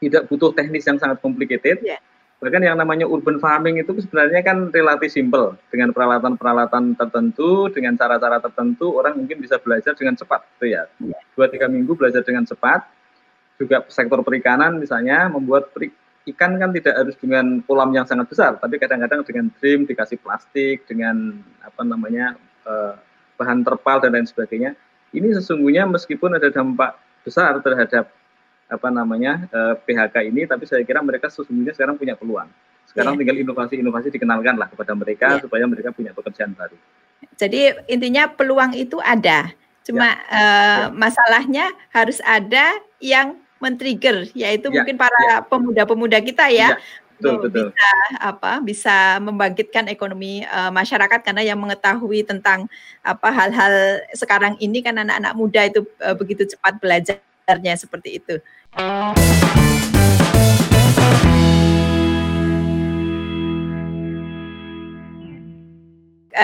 [0.00, 1.80] tidak butuh teknis yang sangat complicated.
[1.80, 2.00] Yeah.
[2.36, 8.36] Bahkan yang namanya urban farming itu sebenarnya kan relatif simple dengan peralatan-peralatan tertentu, dengan cara-cara
[8.44, 10.84] tertentu orang mungkin bisa belajar dengan cepat, gitu ya.
[11.00, 11.16] Iya.
[11.32, 12.84] Dua tiga minggu belajar dengan cepat.
[13.56, 15.96] Juga sektor perikanan misalnya membuat perik,
[16.28, 20.84] ikan kan tidak harus dengan kolam yang sangat besar, tapi kadang-kadang dengan dream dikasih plastik,
[20.84, 22.36] dengan apa namanya
[22.68, 23.00] eh,
[23.40, 24.76] bahan terpal dan lain sebagainya.
[25.16, 28.12] Ini sesungguhnya meskipun ada dampak besar terhadap
[28.66, 32.50] apa namanya uh, eh, PHK ini, tapi saya kira mereka sesungguhnya sekarang punya peluang.
[32.86, 33.20] Sekarang yeah.
[33.22, 35.42] tinggal inovasi-inovasi dikenalkan lah kepada mereka yeah.
[35.42, 36.76] supaya mereka punya pekerjaan baru.
[37.38, 39.50] Jadi intinya peluang itu ada,
[39.86, 40.18] cuma yeah.
[40.26, 40.80] Uh, yeah.
[40.94, 44.82] masalahnya harus ada yang men-trigger, yaitu yeah.
[44.82, 45.36] mungkin para ya.
[45.46, 46.26] pemuda-pemuda yeah.
[46.26, 46.68] kita ya.
[46.74, 46.78] Yeah
[47.16, 47.66] betul, betul.
[47.72, 52.68] bisa apa bisa membangkitkan ekonomi uh, masyarakat karena yang mengetahui tentang
[53.00, 58.34] apa hal-hal sekarang ini kan anak-anak muda itu uh, begitu cepat belajar sebenarnya seperti itu.
[58.74, 59.14] Uh,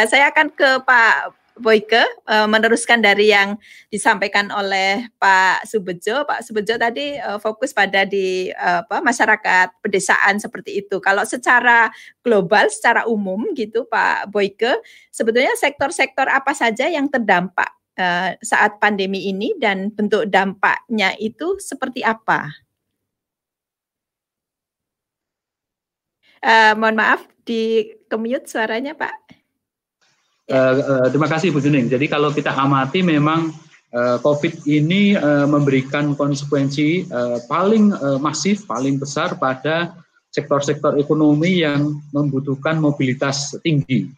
[0.06, 3.58] saya akan ke Pak Boyke uh, meneruskan dari yang
[3.90, 6.22] disampaikan oleh Pak Subejo.
[6.22, 11.02] Pak Subejo tadi uh, fokus pada di uh, apa masyarakat pedesaan seperti itu.
[11.02, 11.90] Kalau secara
[12.22, 14.78] global, secara umum gitu Pak Boyke,
[15.10, 22.04] sebetulnya sektor-sektor apa saja yang terdampak uh, saat pandemi ini dan bentuk dampaknya itu seperti
[22.04, 22.52] apa?
[26.42, 29.14] Uh, mohon maaf di kemute suaranya Pak.
[30.50, 31.86] Uh, uh, terima kasih Bu Juning.
[31.86, 33.54] Jadi kalau kita amati memang
[33.94, 39.94] uh, COVID ini uh, memberikan konsekuensi uh, paling uh, masif, paling besar pada
[40.32, 44.08] sektor-sektor ekonomi yang membutuhkan mobilitas tinggi.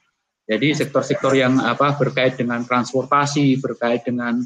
[0.45, 4.45] Jadi sektor-sektor yang apa berkait dengan transportasi, berkait dengan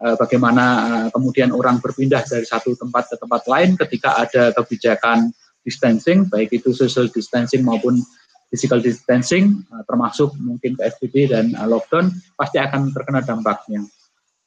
[0.00, 5.28] uh, bagaimana uh, kemudian orang berpindah dari satu tempat ke tempat lain ketika ada kebijakan
[5.60, 8.00] distancing, baik itu social distancing maupun
[8.48, 12.08] physical distancing, uh, termasuk mungkin PSBB dan uh, lockdown,
[12.40, 13.84] pasti akan terkena dampaknya.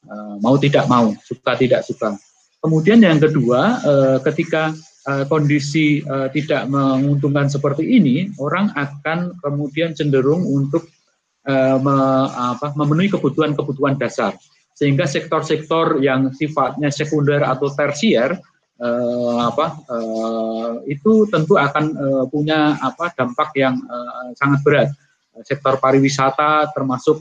[0.02, 2.18] Uh, mau tidak mau, suka tidak suka.
[2.58, 4.74] Kemudian yang kedua, uh, ketika
[5.08, 10.86] uh, kondisi uh, tidak menguntungkan seperti ini, orang akan kemudian cenderung untuk
[11.48, 14.36] apa, memenuhi kebutuhan-kebutuhan dasar.
[14.76, 18.36] Sehingga sektor-sektor yang sifatnya sekunder atau tersier
[19.48, 19.80] apa
[20.92, 21.96] itu tentu akan
[22.28, 23.80] punya apa dampak yang
[24.36, 24.90] sangat berat.
[25.48, 27.16] Sektor pariwisata termasuk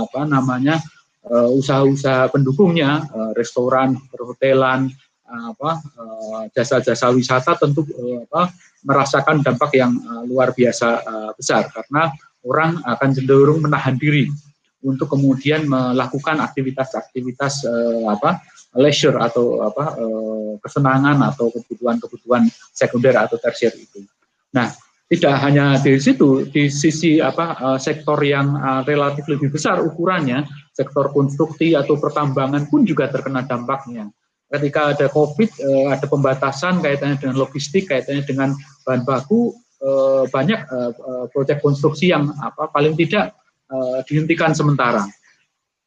[0.00, 0.80] apa namanya
[1.28, 3.04] usaha-usaha pendukungnya,
[3.36, 4.88] restoran, perhotelan,
[5.28, 8.52] apa eh, jasa-jasa wisata tentu eh, apa,
[8.84, 11.04] merasakan dampak yang eh, luar biasa
[11.36, 12.10] besar karena
[12.48, 14.26] orang akan cenderung menahan diri
[14.78, 17.66] untuk kemudian melakukan aktivitas-aktivitas
[18.06, 18.38] apa
[18.78, 19.98] leisure atau apa
[20.62, 24.06] kesenangan atau kebutuhan-kebutuhan sekunder atau tersier itu.
[24.54, 24.70] Nah,
[25.10, 28.54] tidak hanya di situ, di sisi apa sektor yang
[28.86, 34.06] relatif lebih besar ukurannya, sektor konstruksi atau pertambangan pun juga terkena dampaknya
[34.48, 38.56] ketika ada COVID, eh, ada pembatasan kaitannya dengan logistik, kaitannya dengan
[38.88, 39.52] bahan baku,
[39.84, 40.92] eh, banyak eh,
[41.32, 43.36] proyek konstruksi yang apa paling tidak
[44.08, 45.04] dihentikan sementara.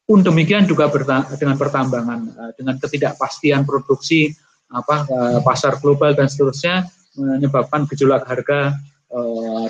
[0.05, 0.85] Pun demikian juga
[1.33, 4.29] dengan pertambangan, dengan ketidakpastian produksi
[4.69, 5.09] apa
[5.41, 6.85] pasar global dan seterusnya
[7.17, 8.77] menyebabkan gejolak harga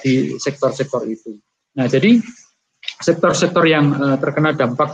[0.04, 1.40] di sektor-sektor itu.
[1.80, 2.20] Nah, jadi
[3.02, 4.94] sektor-sektor yang terkena dampak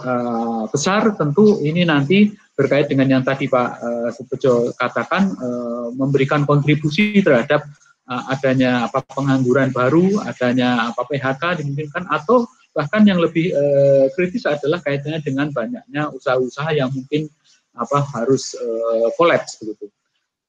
[0.71, 7.69] besar tentu ini nanti berkait dengan yang tadi Pak uh, katakan uh, memberikan kontribusi terhadap
[8.09, 14.49] uh, adanya apa pengangguran baru, adanya apa PHK dimungkinkan atau bahkan yang lebih uh, kritis
[14.49, 17.29] adalah kaitannya dengan banyaknya usaha-usaha yang mungkin
[17.77, 19.13] apa harus uh,
[19.61, 19.93] begitu.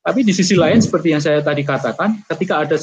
[0.00, 2.76] Tapi di sisi lain seperti yang saya tadi katakan, ketika ada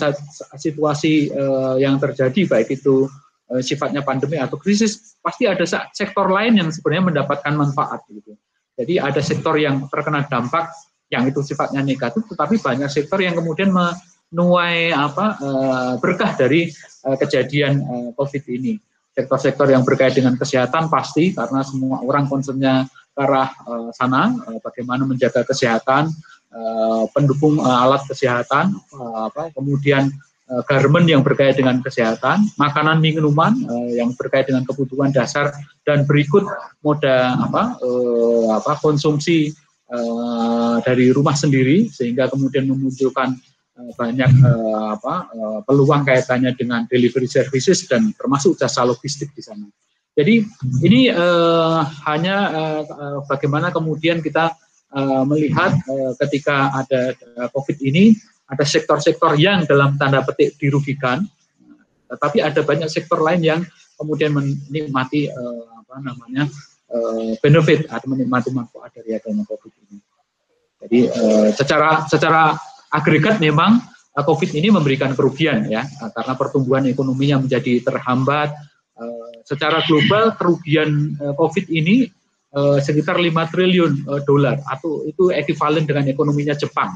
[0.54, 3.25] situasi uh, yang terjadi baik itu uh,
[3.62, 5.62] sifatnya pandemi atau krisis, pasti ada
[5.94, 8.34] sektor lain yang sebenarnya mendapatkan manfaat gitu.
[8.76, 10.74] Jadi ada sektor yang terkena dampak
[11.14, 13.94] yang itu sifatnya negatif, tetapi banyak sektor yang kemudian me,
[14.34, 16.74] nuai apa uh, berkah dari
[17.06, 17.86] uh, kejadian
[18.18, 18.82] COVID ini.
[19.16, 22.84] Sektor-sektor yang berkait dengan kesehatan pasti karena semua orang concernnya
[23.16, 23.48] ke arah
[23.96, 26.12] sana, bagaimana menjaga kesehatan,
[27.16, 30.12] pendukung alat kesehatan, apa, kemudian
[30.50, 35.54] uh, garment yang berkait dengan kesehatan, makanan minuman uh, yang berkait dengan kebutuhan dasar,
[35.86, 36.46] dan berikut
[36.82, 39.54] moda apa, uh, apa konsumsi
[40.82, 43.38] dari rumah sendiri sehingga kemudian memunculkan
[43.76, 44.32] Eh, banyak
[44.96, 45.28] apa
[45.68, 49.68] peluang kaitannya dengan delivery services dan termasuk jasa logistik di sana.
[50.16, 50.48] Jadi
[50.80, 52.38] ini uh, hanya
[52.88, 54.56] uh, bagaimana kemudian kita
[54.96, 57.20] uh, melihat uh, ketika ada
[57.52, 61.26] COVID ini ada sektor-sektor yang dalam tanda petik dirugikan,
[62.06, 63.60] tetapi ada banyak sektor lain yang
[63.98, 66.44] kemudian menikmati uh, apa namanya
[66.94, 69.98] uh, benefit atau menikmati manfaat dari adanya COVID ini.
[70.86, 72.54] Jadi uh, secara secara
[72.94, 73.82] agregat memang
[74.14, 78.54] uh, COVID ini memberikan kerugian ya karena pertumbuhan ekonominya menjadi terhambat.
[78.96, 82.10] Uh, secara global kerugian COVID ini
[82.80, 86.96] sekitar 5 triliun dolar atau itu ekivalen dengan ekonominya Jepang.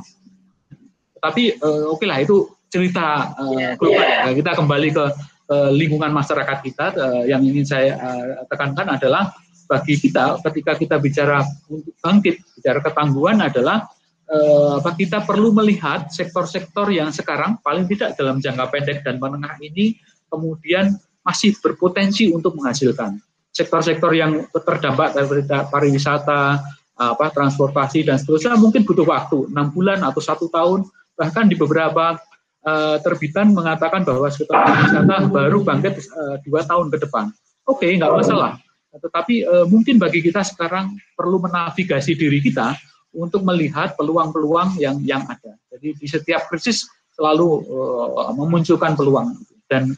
[1.19, 4.01] Tapi oke okay lah itu cerita uh, global.
[4.01, 4.33] Yeah.
[4.33, 5.05] Kita kembali ke
[5.49, 6.85] lingkungan masyarakat kita.
[7.25, 7.97] yang ingin saya
[8.45, 9.33] tekankan adalah
[9.69, 13.85] bagi kita ketika kita bicara untuk bangkit, bicara ketangguhan adalah
[14.25, 19.61] eh, apa kita perlu melihat sektor-sektor yang sekarang paling tidak dalam jangka pendek dan menengah
[19.61, 19.93] ini
[20.25, 23.21] kemudian masih berpotensi untuk menghasilkan.
[23.53, 26.61] Sektor-sektor yang terdampak dari pariwisata,
[26.99, 30.83] apa transportasi dan seterusnya mungkin butuh waktu enam bulan atau satu tahun
[31.19, 32.15] bahkan di beberapa
[32.63, 37.27] uh, terbitan mengatakan bahwa sektor pariwisata baru bangkit uh, dua tahun ke depan.
[37.67, 38.55] Oke, okay, nggak masalah.
[38.95, 42.73] Tetapi uh, mungkin bagi kita sekarang perlu menavigasi diri kita
[43.11, 45.59] untuk melihat peluang-peluang yang yang ada.
[45.75, 49.35] Jadi di setiap krisis selalu uh, memunculkan peluang
[49.67, 49.91] dan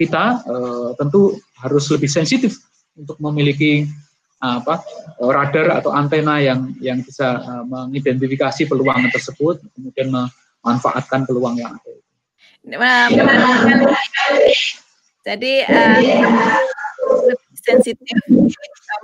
[0.00, 2.56] kita uh, tentu harus lebih sensitif
[2.96, 3.84] untuk memiliki
[4.40, 4.80] uh, apa
[5.20, 10.30] radar atau antena yang yang bisa uh, mengidentifikasi peluang tersebut kemudian
[10.62, 11.92] memanfaatkan peluang yang ada.
[15.20, 15.52] Jadi
[17.30, 18.18] lebih sensitif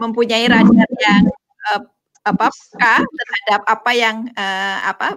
[0.01, 1.23] mempunyai radar yang
[1.73, 1.81] uh,
[2.27, 5.15] apa terhadap apa yang uh, apa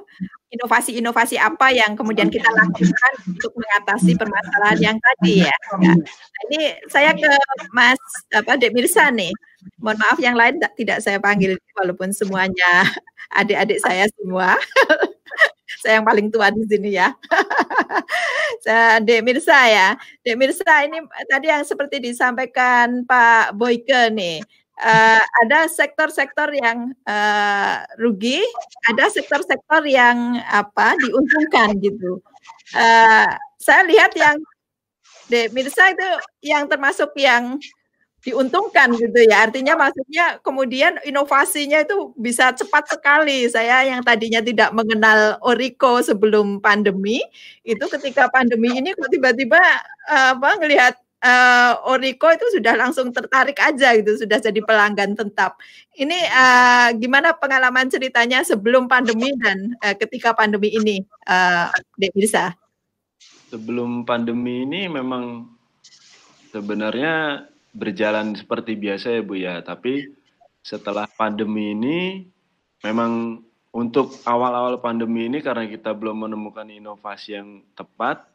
[0.49, 5.58] inovasi-inovasi apa yang kemudian kita lakukan untuk mengatasi permasalahan yang tadi ya.
[5.78, 5.97] Nah,
[6.49, 7.30] ini saya ke
[7.73, 8.02] Mas
[8.34, 9.34] apa Dek Mirsa nih.
[9.82, 12.86] Mohon maaf yang lain tidak saya panggil walaupun semuanya
[13.39, 14.58] adik-adik saya semua.
[15.77, 17.13] saya yang paling tua di sini ya.
[19.05, 19.88] Dek Mirsa ya.
[20.25, 24.41] Dek Mirsa ini tadi yang seperti disampaikan Pak Boyke nih
[24.79, 28.41] uh, ada sektor-sektor yang uh, rugi,
[28.88, 32.23] ada sektor-sektor yang apa diuntungkan gitu.
[32.73, 33.29] Uh,
[33.60, 34.39] saya lihat yang
[35.29, 36.10] de Mirsa itu
[36.41, 37.60] yang termasuk yang
[38.19, 39.47] diuntungkan gitu ya.
[39.47, 43.47] Artinya maksudnya kemudian inovasinya itu bisa cepat sekali.
[43.47, 47.23] Saya yang tadinya tidak mengenal Oriko sebelum pandemi,
[47.63, 49.60] itu ketika pandemi ini kok tiba-tiba
[50.10, 55.60] apa ngelihat uh, Oriko itu sudah langsung tertarik aja gitu, sudah jadi pelanggan tetap.
[55.95, 62.55] Ini uh, gimana pengalaman ceritanya sebelum pandemi dan uh, ketika pandemi ini, uh, Dek bisa?
[63.49, 65.49] Sebelum pandemi ini memang
[66.53, 70.10] sebenarnya berjalan seperti biasa ya Bu ya, tapi
[70.65, 72.27] setelah pandemi ini
[72.84, 78.25] memang untuk awal-awal pandemi ini karena kita belum menemukan inovasi yang tepat,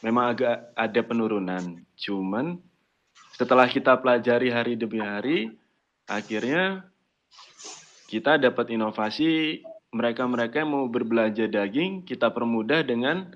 [0.00, 1.84] memang agak ada penurunan.
[1.96, 2.56] Cuman
[3.36, 5.52] setelah kita pelajari hari demi hari,
[6.08, 6.88] akhirnya
[8.08, 9.60] kita dapat inovasi
[9.92, 13.28] mereka-mereka yang mau berbelanja daging kita permudah dengan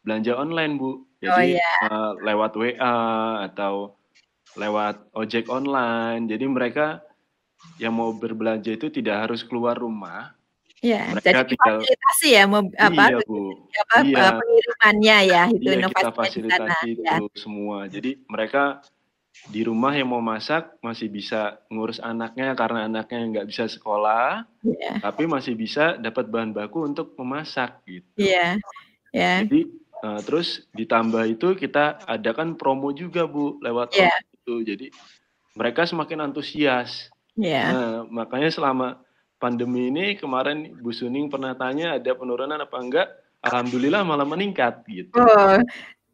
[0.00, 1.04] belanja online, Bu.
[1.20, 1.78] Jadi oh, yeah.
[1.90, 2.96] uh, lewat WA
[3.44, 3.97] atau
[4.56, 6.30] lewat ojek online.
[6.30, 7.02] Jadi mereka
[7.82, 10.38] yang mau berbelanja itu tidak harus keluar rumah,
[10.78, 13.50] Ya, Mereka jadi tinggal, fasilitasi ya, apa, iya, Bu.
[13.82, 14.26] apa iya.
[14.38, 17.18] pengirimannya ya, itu iya, kita fasilitasi itu ya.
[17.34, 17.90] semua.
[17.90, 18.78] Jadi mereka
[19.50, 25.02] di rumah yang mau masak masih bisa ngurus anaknya karena anaknya nggak bisa sekolah, yeah.
[25.02, 28.06] tapi masih bisa dapat bahan baku untuk memasak gitu.
[28.14, 28.62] Iya,
[29.10, 29.14] yeah.
[29.14, 29.36] yeah.
[29.46, 29.60] Jadi
[30.06, 34.14] uh, terus ditambah itu kita adakan promo juga bu lewat yeah.
[34.48, 34.86] Itu, jadi
[35.52, 37.12] mereka semakin antusias.
[37.36, 37.68] Yeah.
[37.68, 39.04] Nah makanya selama
[39.36, 43.08] pandemi ini kemarin Bu Suning pernah tanya ada penurunan apa enggak?
[43.44, 45.12] Alhamdulillah malah meningkat gitu.
[45.14, 45.60] Oh,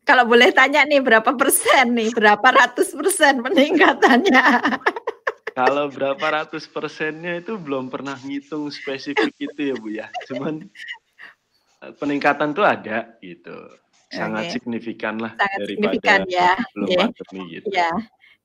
[0.04, 4.44] kalau boleh tanya nih berapa persen nih, berapa ratus persen peningkatannya?
[5.58, 10.06] kalau berapa ratus persennya itu belum pernah ngitung spesifik itu ya Bu ya.
[10.28, 10.68] Cuman
[11.96, 13.56] peningkatan tuh ada gitu.
[14.12, 14.52] Sangat okay.
[14.60, 16.52] signifikan lah Sangat daripada signifikan, ya.
[16.76, 17.00] belum yeah.
[17.00, 17.68] pandemi gitu.
[17.72, 17.90] Ya.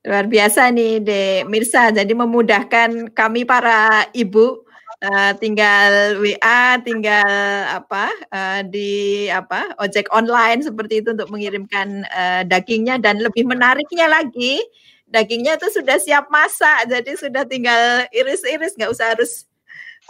[0.07, 1.91] Luar biasa nih De Mirsa.
[1.91, 4.63] Jadi memudahkan kami para ibu
[5.03, 7.31] uh, tinggal WA, tinggal
[7.67, 14.07] apa uh, di apa ojek online seperti itu untuk mengirimkan uh, dagingnya dan lebih menariknya
[14.07, 14.63] lagi
[15.09, 19.49] dagingnya itu sudah siap masak jadi sudah tinggal iris-iris nggak usah harus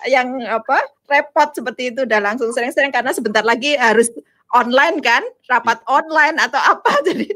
[0.07, 0.75] yang apa
[1.07, 4.11] repot seperti itu udah langsung sering-sering karena sebentar lagi harus
[4.55, 5.23] online kan?
[5.49, 7.01] Rapat online atau apa?
[7.07, 7.27] Jadi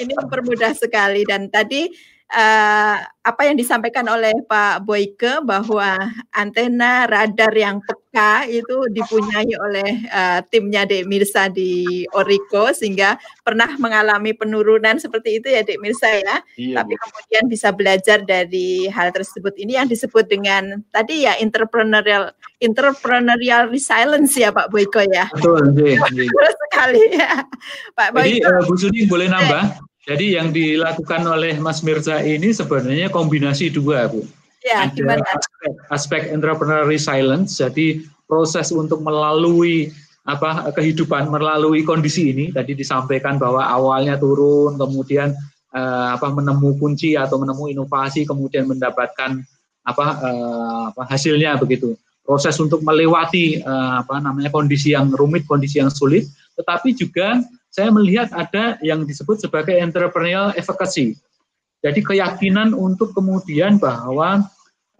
[0.00, 1.24] ini mempermudah sekali.
[1.24, 1.90] Dan tadi
[2.30, 5.92] uh, apa yang disampaikan oleh Pak Boyke bahwa
[6.32, 13.76] antena radar yang peka itu dipunyai oleh uh, timnya Dek Mirsa di Oriko sehingga pernah
[13.76, 16.40] mengalami penurunan seperti itu ya Dek Mirsa ya.
[16.56, 17.00] Iya, Tapi Bu.
[17.04, 19.52] kemudian bisa belajar dari hal tersebut.
[19.60, 25.28] Ini yang disebut dengan tadi ya entrepreneurial entrepreneurial resilience ya Pak Boyko ya.
[25.36, 27.44] Betul, Betul sekali ya.
[27.92, 28.26] Pak Boyko.
[28.26, 29.89] Jadi uh, Bu Sudi boleh nambah?
[30.08, 34.24] Jadi yang dilakukan oleh Mas Mirza ini sebenarnya kombinasi dua, Bu.
[34.60, 39.88] Ya, Ada aspek, aspek entrepreneur resilience, jadi proses untuk melalui
[40.28, 42.52] apa kehidupan melalui kondisi ini.
[42.52, 45.32] Tadi disampaikan bahwa awalnya turun kemudian
[45.72, 49.40] eh, apa menemu kunci atau menemu inovasi kemudian mendapatkan
[49.80, 51.96] apa, eh, apa hasilnya begitu.
[52.20, 56.28] Proses untuk melewati eh, apa namanya kondisi yang rumit kondisi yang sulit
[56.60, 61.14] tetapi juga saya melihat ada yang disebut sebagai entrepreneurial efficacy.
[61.80, 64.44] Jadi keyakinan untuk kemudian bahwa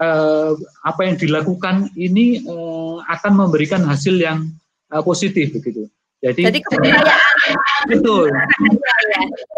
[0.01, 0.53] eh,
[0.87, 4.49] apa yang dilakukan ini eh, akan memberikan hasil yang
[4.89, 5.91] eh, positif begitu.
[6.21, 7.17] Jadi, Jadi kepercayaan.
[7.89, 8.29] Betul.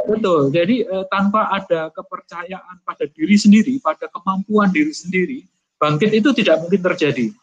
[0.06, 0.40] betul.
[0.54, 5.42] Jadi eh, tanpa ada kepercayaan pada diri sendiri, pada kemampuan diri sendiri,
[5.78, 7.34] bangkit itu tidak mungkin terjadi.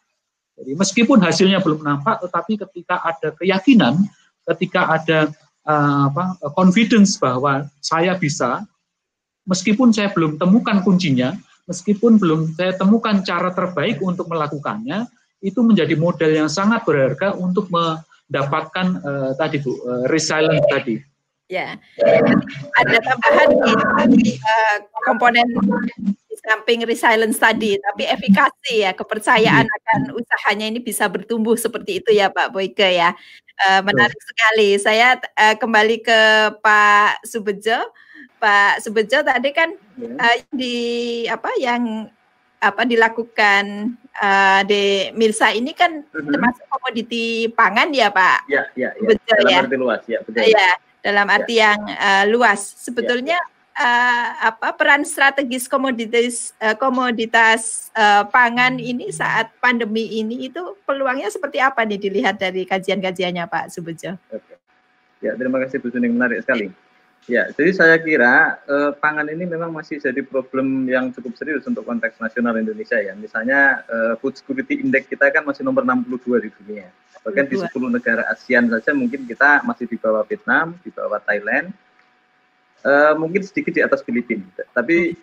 [0.59, 3.95] Jadi meskipun hasilnya belum nampak, tetapi ketika ada keyakinan,
[4.55, 5.31] ketika ada
[5.65, 8.63] uh, apa, confidence bahwa saya bisa,
[9.49, 15.95] meskipun saya belum temukan kuncinya, meskipun belum saya temukan cara terbaik untuk melakukannya, itu menjadi
[15.95, 20.99] modal yang sangat berharga untuk mendapatkan uh, tadi bu uh, resilience tadi.
[21.49, 21.81] Ya,
[22.77, 23.49] ada tambahan
[24.13, 25.49] di uh, komponen
[26.39, 29.75] samping resilience tadi, tapi efikasi ya kepercayaan iya.
[29.77, 33.11] akan usahanya ini bisa bertumbuh seperti itu ya Pak Boyke ya.
[33.59, 34.79] Uh, menarik sekali.
[34.79, 36.19] Saya uh, kembali ke
[36.63, 37.91] Pak Subejo.
[38.39, 42.07] Pak Subejo tadi kan uh, di apa yang
[42.59, 46.23] apa dilakukan uh, di Mirsa ini kan uh-huh.
[46.27, 48.47] termasuk komoditi pangan ya Pak.
[48.47, 49.07] Ya, ya, ya.
[49.07, 49.59] Betul dalam ya.
[49.59, 50.39] arti luas ya, betul.
[50.47, 50.69] Ya,
[51.03, 51.61] dalam arti ya.
[51.63, 52.59] yang uh, luas.
[52.63, 60.19] Sebetulnya ya, ya uh, apa peran strategis komoditas uh, komoditas uh, pangan ini saat pandemi
[60.19, 64.19] ini itu peluangnya seperti apa nih dilihat dari kajian-kajiannya Pak Subejo?
[65.19, 66.71] Ya terima kasih Bu Suning menarik sekali.
[67.29, 71.85] Ya, jadi saya kira eh, pangan ini memang masih jadi problem yang cukup serius untuk
[71.85, 73.13] konteks nasional Indonesia ya.
[73.13, 76.89] Misalnya eh, food security index kita kan masih nomor 62 di dunia.
[77.21, 81.69] Bahkan di 10 negara ASEAN saja mungkin kita masih di bawah Vietnam, di bawah Thailand,
[82.83, 84.45] uh, mungkin sedikit di atas Filipina.
[84.75, 85.15] Tapi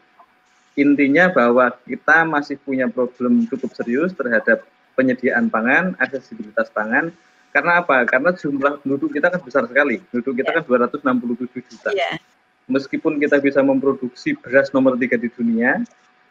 [0.76, 4.64] intinya bahwa kita masih punya problem cukup serius terhadap
[4.96, 7.12] penyediaan pangan, aksesibilitas pangan.
[7.52, 8.04] Karena apa?
[8.04, 10.00] Karena jumlah penduduk kita kan besar sekali.
[10.12, 11.90] Penduduk kita kan 267 juta.
[11.96, 12.20] Yeah.
[12.68, 15.80] Meskipun kita bisa memproduksi beras nomor tiga di dunia,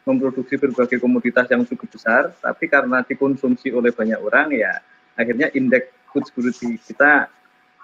[0.06, 4.78] memproduksi berbagai komoditas yang cukup besar, tapi karena dikonsumsi oleh banyak orang, ya
[5.16, 7.26] akhirnya indeks food security kita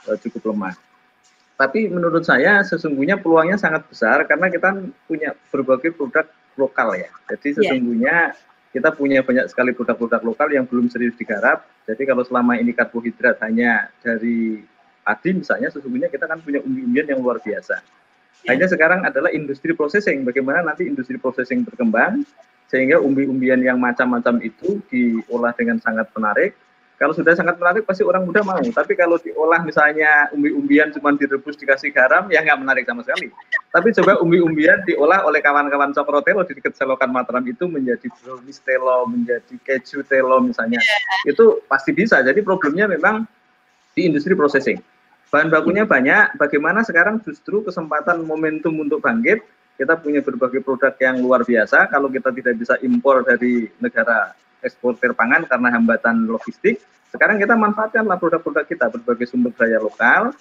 [0.07, 0.77] uh, cukup lemah.
[1.63, 6.27] Tapi menurut saya sesungguhnya peluangnya sangat besar karena kita punya berbagai produk
[6.59, 7.07] lokal ya.
[7.31, 7.57] Jadi iya.
[7.63, 8.75] sesungguhnya yeah.
[8.75, 11.63] kita punya banyak sekali produk-produk lokal yang belum serius digarap.
[11.87, 14.67] Jadi kalau selama ini karbohidrat hanya dari
[15.07, 17.79] padi misalnya, sesungguhnya kita kan punya umbi-umbian yang luar biasa.
[17.79, 18.59] Yeah.
[18.59, 20.27] Hanya sekarang adalah industri processing.
[20.27, 22.27] Bagaimana nanti industri processing berkembang
[22.67, 26.59] sehingga umbi-umbian yang macam-macam itu diolah dengan sangat menarik
[27.03, 28.63] kalau sudah sangat menarik pasti orang muda mau.
[28.63, 33.27] Tapi kalau diolah misalnya umbi-umbian cuma direbus dikasih garam ya nggak menarik sama sekali.
[33.75, 39.03] Tapi coba umbi-umbian diolah oleh kawan-kawan Cokrotelo di dekat selokan Mataram itu menjadi brownies telo,
[39.11, 40.79] menjadi keju telo misalnya.
[41.27, 42.23] Itu pasti bisa.
[42.23, 43.27] Jadi problemnya memang
[43.99, 44.79] di industri processing.
[45.35, 49.43] Bahan bakunya banyak, bagaimana sekarang justru kesempatan momentum untuk bangkit,
[49.75, 55.13] kita punya berbagai produk yang luar biasa, kalau kita tidak bisa impor dari negara eksportir
[55.13, 56.81] pangan karena hambatan logistik.
[57.13, 60.33] Sekarang kita manfaatkanlah produk-produk kita berbagai sumber daya lokal,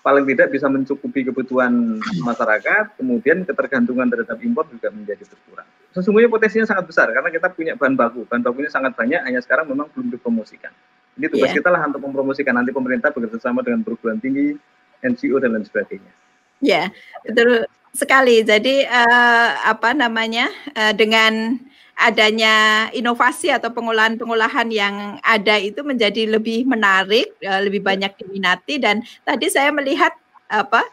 [0.00, 5.68] paling tidak bisa mencukupi kebutuhan masyarakat, kemudian ketergantungan terhadap impor juga menjadi berkurang.
[5.92, 9.68] Sesungguhnya potensinya sangat besar karena kita punya bahan baku, bahan bakunya sangat banyak, hanya sekarang
[9.68, 10.72] memang belum dipromosikan.
[11.16, 11.56] Ini tugas yeah.
[11.58, 14.56] kita lah untuk mempromosikan nanti pemerintah bekerja sama dengan perguruan tinggi,
[15.04, 16.12] NGO dan lain sebagainya.
[16.60, 16.88] Ya,
[17.24, 17.64] betul
[17.96, 18.44] sekali.
[18.44, 21.56] Jadi uh, apa namanya uh, dengan
[21.96, 29.00] adanya inovasi atau pengolahan-pengolahan yang ada itu menjadi lebih menarik, uh, lebih banyak diminati dan
[29.24, 30.12] tadi saya melihat
[30.52, 30.84] apa?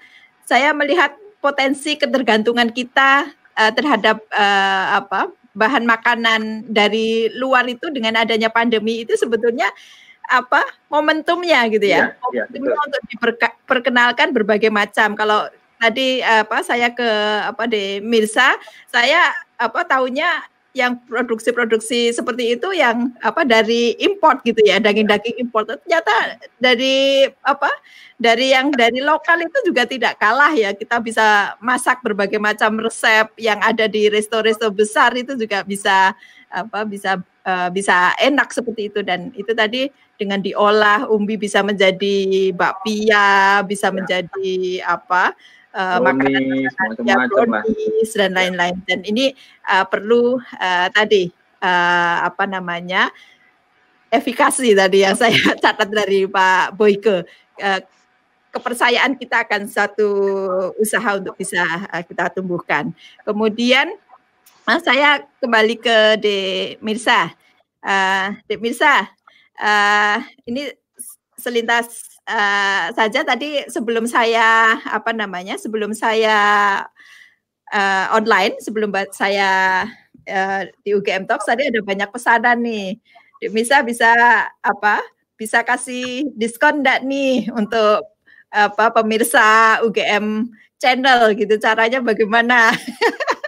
[0.47, 3.27] Saya melihat potensi ketergantungan kita
[3.59, 5.29] uh, terhadap uh, apa?
[5.53, 9.69] bahan makanan dari luar itu dengan adanya pandemi itu sebetulnya
[10.25, 15.45] apa momentumnya gitu ya, ya, ya untuk diperkenalkan berbagai macam kalau
[15.77, 17.05] tadi apa saya ke
[17.43, 18.55] apa di Mirsa
[18.89, 25.69] saya apa tahunya yang produksi-produksi seperti itu yang apa dari import gitu ya daging-daging import.
[25.69, 27.69] Ternyata dari apa
[28.17, 30.73] dari yang dari lokal itu juga tidak kalah ya.
[30.73, 36.17] Kita bisa masak berbagai macam resep yang ada di resto-resto besar itu juga bisa
[36.49, 39.05] apa bisa uh, bisa enak seperti itu.
[39.05, 43.93] Dan itu tadi dengan diolah umbi bisa menjadi bakpia bisa ya.
[43.93, 44.57] menjadi
[44.89, 45.37] apa
[45.73, 46.69] uh, makanan
[47.03, 48.77] ya brownies dan lain-lain.
[48.85, 49.33] Dan ini
[49.67, 51.27] uh, perlu uh, tadi
[51.59, 53.09] uh, apa namanya
[54.13, 57.25] efikasi tadi yang saya catat dari Pak Boyke.
[57.57, 57.81] Uh,
[58.53, 60.09] kepercayaan kita akan satu
[60.77, 62.93] usaha untuk bisa uh, kita tumbuhkan.
[63.25, 63.89] Kemudian
[64.69, 66.37] uh, saya kembali ke De
[66.77, 67.33] Mirsa
[67.83, 69.09] uh, De Mirsa
[69.59, 70.17] uh,
[70.47, 70.71] ini
[71.43, 73.27] selintas uh, saja.
[73.27, 76.37] Tadi sebelum saya apa namanya sebelum saya
[77.75, 79.83] uh, online sebelum saya
[80.23, 82.95] uh, di UGM Talks tadi ada banyak pesanan nih.
[83.51, 84.07] Bisa bisa
[84.63, 85.03] apa
[85.35, 88.07] bisa kasih diskon enggak nih untuk
[88.53, 90.47] apa pemirsa UGM
[90.79, 91.59] channel gitu?
[91.59, 92.71] Caranya bagaimana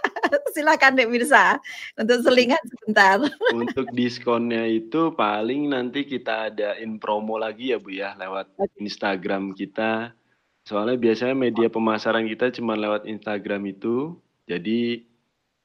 [0.56, 1.60] silakan Dek Mirsa
[2.00, 3.20] untuk selingan sebentar.
[3.52, 8.48] Untuk diskonnya itu paling nanti kita adain promo lagi ya Bu ya lewat
[8.80, 10.16] Instagram kita.
[10.64, 14.16] Soalnya biasanya media pemasaran kita cuma lewat Instagram itu.
[14.48, 15.04] Jadi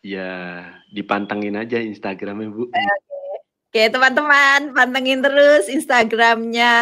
[0.03, 2.67] ya dipantengin aja Instagramnya Bu.
[2.67, 2.83] Oke,
[3.71, 6.73] Oke teman-teman pantengin terus Instagramnya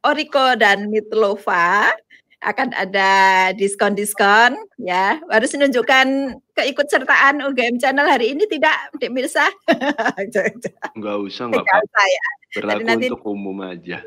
[0.00, 1.92] Oriko dan Mitlova
[2.44, 3.12] akan ada
[3.56, 5.20] diskon-diskon ya.
[5.28, 9.50] Harus menunjukkan keikutsertaan UGM Channel hari ini tidak, Dek Mirsa?
[10.96, 12.02] enggak usah, enggak apa-apa.
[12.06, 12.26] Ya.
[12.54, 13.98] Berlaku nanti, untuk umum aja.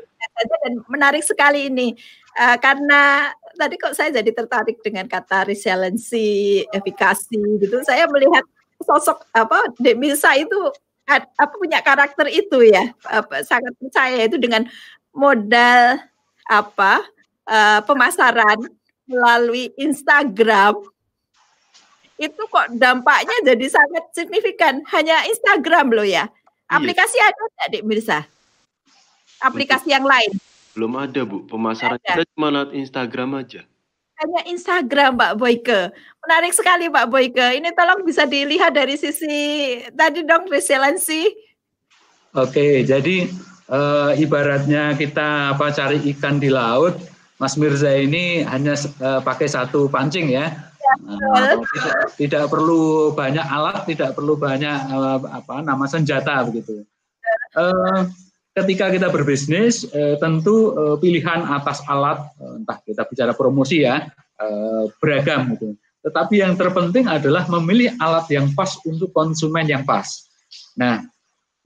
[0.64, 1.92] Dan menarik sekali ini
[2.40, 7.76] uh, karena tadi kok saya jadi tertarik dengan kata resiliency, efikasi gitu.
[7.84, 8.42] Saya melihat
[8.80, 10.56] sosok apa Dek Mirsa itu
[11.08, 14.68] apa punya karakter itu ya, apa, sangat percaya itu dengan
[15.12, 16.00] modal
[16.48, 17.04] apa
[17.48, 18.60] uh, pemasaran
[19.08, 20.76] melalui Instagram
[22.18, 24.82] itu kok dampaknya jadi sangat signifikan.
[24.90, 26.26] Hanya Instagram loh ya.
[26.26, 26.76] Iya.
[26.76, 27.30] Aplikasi iya.
[27.30, 28.18] ada nggak, Dik Mirsa?
[29.38, 30.34] Aplikasi yang lain?
[30.74, 31.46] Belum ada, Bu.
[31.46, 32.04] Pemasaran ada.
[32.04, 33.62] kita cuma lewat Instagram aja.
[34.18, 35.80] Hanya Instagram, Mbak Boyke.
[36.26, 37.48] Menarik sekali, Mbak Boyke.
[37.62, 41.30] Ini tolong bisa dilihat dari sisi tadi dong resiliency.
[42.34, 43.30] Oke, jadi
[43.70, 46.98] uh, ibaratnya kita apa cari ikan di laut,
[47.38, 50.67] Mas Mirza ini hanya uh, pakai satu pancing ya.
[50.96, 56.84] Ya tidak, tidak perlu banyak alat, tidak perlu banyak uh, apa nama senjata begitu.
[57.52, 58.08] Uh,
[58.56, 64.08] ketika kita berbisnis, uh, tentu uh, pilihan atas alat, uh, entah kita bicara promosi ya,
[64.40, 65.76] uh, beragam gitu.
[66.02, 70.28] Tetapi yang terpenting adalah memilih alat yang pas untuk konsumen yang pas.
[70.78, 71.04] Nah,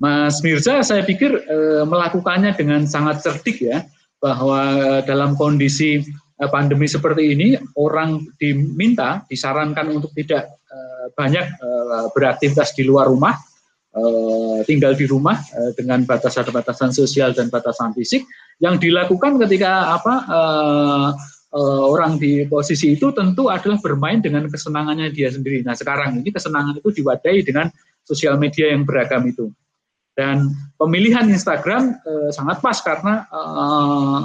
[0.03, 3.87] Mas Mirza, saya pikir uh, melakukannya dengan sangat cerdik ya
[4.23, 6.03] bahwa dalam kondisi
[6.51, 11.59] pandemi seperti ini orang diminta disarankan untuk tidak eh, banyak
[12.15, 13.37] beraktivitas di luar rumah
[14.65, 15.37] tinggal di rumah
[15.77, 18.25] dengan batasan-batasan sosial dan batasan fisik
[18.57, 20.15] yang dilakukan ketika apa
[21.61, 25.61] orang di posisi itu tentu adalah bermain dengan kesenangannya dia sendiri.
[25.61, 27.69] Nah sekarang ini kesenangan itu diwadahi dengan
[28.03, 29.53] sosial media yang beragam itu.
[30.13, 34.19] Dan pemilihan Instagram eh, sangat pas karena eh,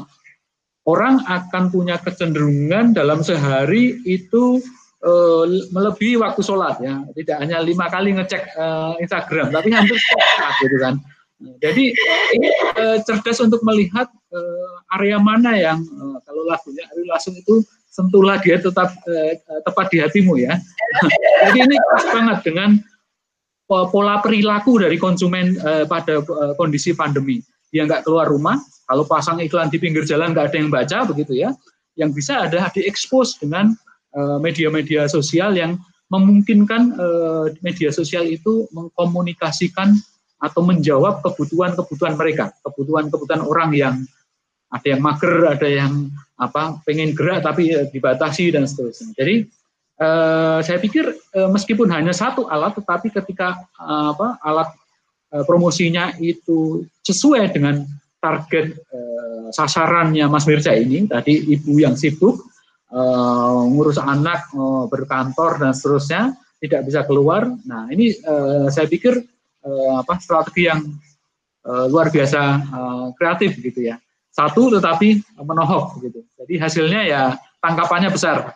[0.88, 4.64] orang akan punya kecenderungan dalam sehari itu
[5.04, 7.04] eh, melebihi waktu sholat ya.
[7.12, 10.96] Tidak hanya lima kali ngecek eh, Instagram, tapi hampir setiap gitu kan.
[11.62, 11.94] Jadi
[12.34, 14.10] ini eh, cerdas untuk melihat
[14.92, 15.80] area mana yang
[16.28, 17.64] kalau lagunya Ari langsung itu
[17.98, 20.54] sentuhlah dia tetap eh, tepat di hatimu ya.
[21.50, 22.70] Jadi ini pas banget dengan
[23.68, 27.44] pola perilaku dari konsumen uh, pada uh, kondisi pandemi.
[27.68, 28.56] Dia nggak keluar rumah,
[28.88, 31.52] kalau pasang iklan di pinggir jalan nggak ada yang baca begitu ya.
[32.00, 33.76] Yang bisa ada diekspos dengan
[34.16, 35.78] eh, media-media sosial yang
[36.08, 39.92] memungkinkan uh, media sosial itu mengkomunikasikan
[40.40, 43.96] atau menjawab kebutuhan-kebutuhan mereka, kebutuhan-kebutuhan orang yang
[44.72, 49.16] ada yang mager, ada yang apa pengen gerak tapi dibatasi dan seterusnya.
[49.18, 49.36] Jadi
[49.98, 54.70] eh, saya pikir eh, meskipun hanya satu alat, tetapi ketika eh, apa alat
[55.34, 62.42] eh, promosinya itu sesuai dengan target eh, sasarannya Mas Mirza ini, tadi ibu yang sibuk
[62.92, 66.22] eh, ngurus anak, eh, berkantor dan seterusnya,
[66.58, 67.48] tidak bisa keluar.
[67.66, 69.18] Nah ini eh, saya pikir
[69.66, 70.82] eh, apa strategi yang
[71.66, 73.98] eh, luar biasa eh, kreatif gitu ya
[74.38, 76.22] satu tetapi menohok gitu.
[76.38, 77.22] Jadi hasilnya ya
[77.58, 78.54] tangkapannya besar.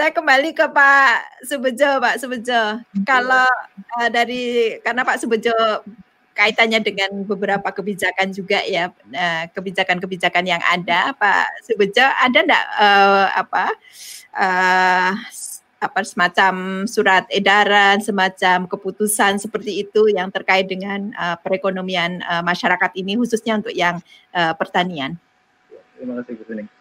[0.00, 2.80] Saya kembali ke Pak Subejo, Pak Subejo.
[3.04, 3.52] Kalau
[4.00, 5.52] uh, dari karena Pak Subejo
[6.32, 13.28] kaitannya dengan beberapa kebijakan juga ya eh, kebijakan-kebijakan yang ada, Pak Subejo ada enggak uh,
[13.44, 13.64] apa
[14.40, 15.12] uh,
[15.84, 22.96] apa semacam surat edaran, semacam keputusan seperti itu yang terkait dengan uh, perekonomian uh, masyarakat
[22.96, 24.00] ini khususnya untuk yang
[24.32, 25.20] uh, pertanian.
[26.00, 26.79] Terima kasih Bu.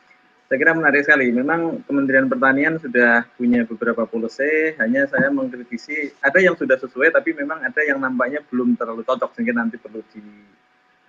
[0.50, 1.30] Saya kira menarik sekali.
[1.30, 7.38] Memang Kementerian Pertanian sudah punya beberapa policy, hanya saya mengkritisi ada yang sudah sesuai tapi
[7.38, 10.26] memang ada yang nampaknya belum terlalu cocok sehingga nanti perlu di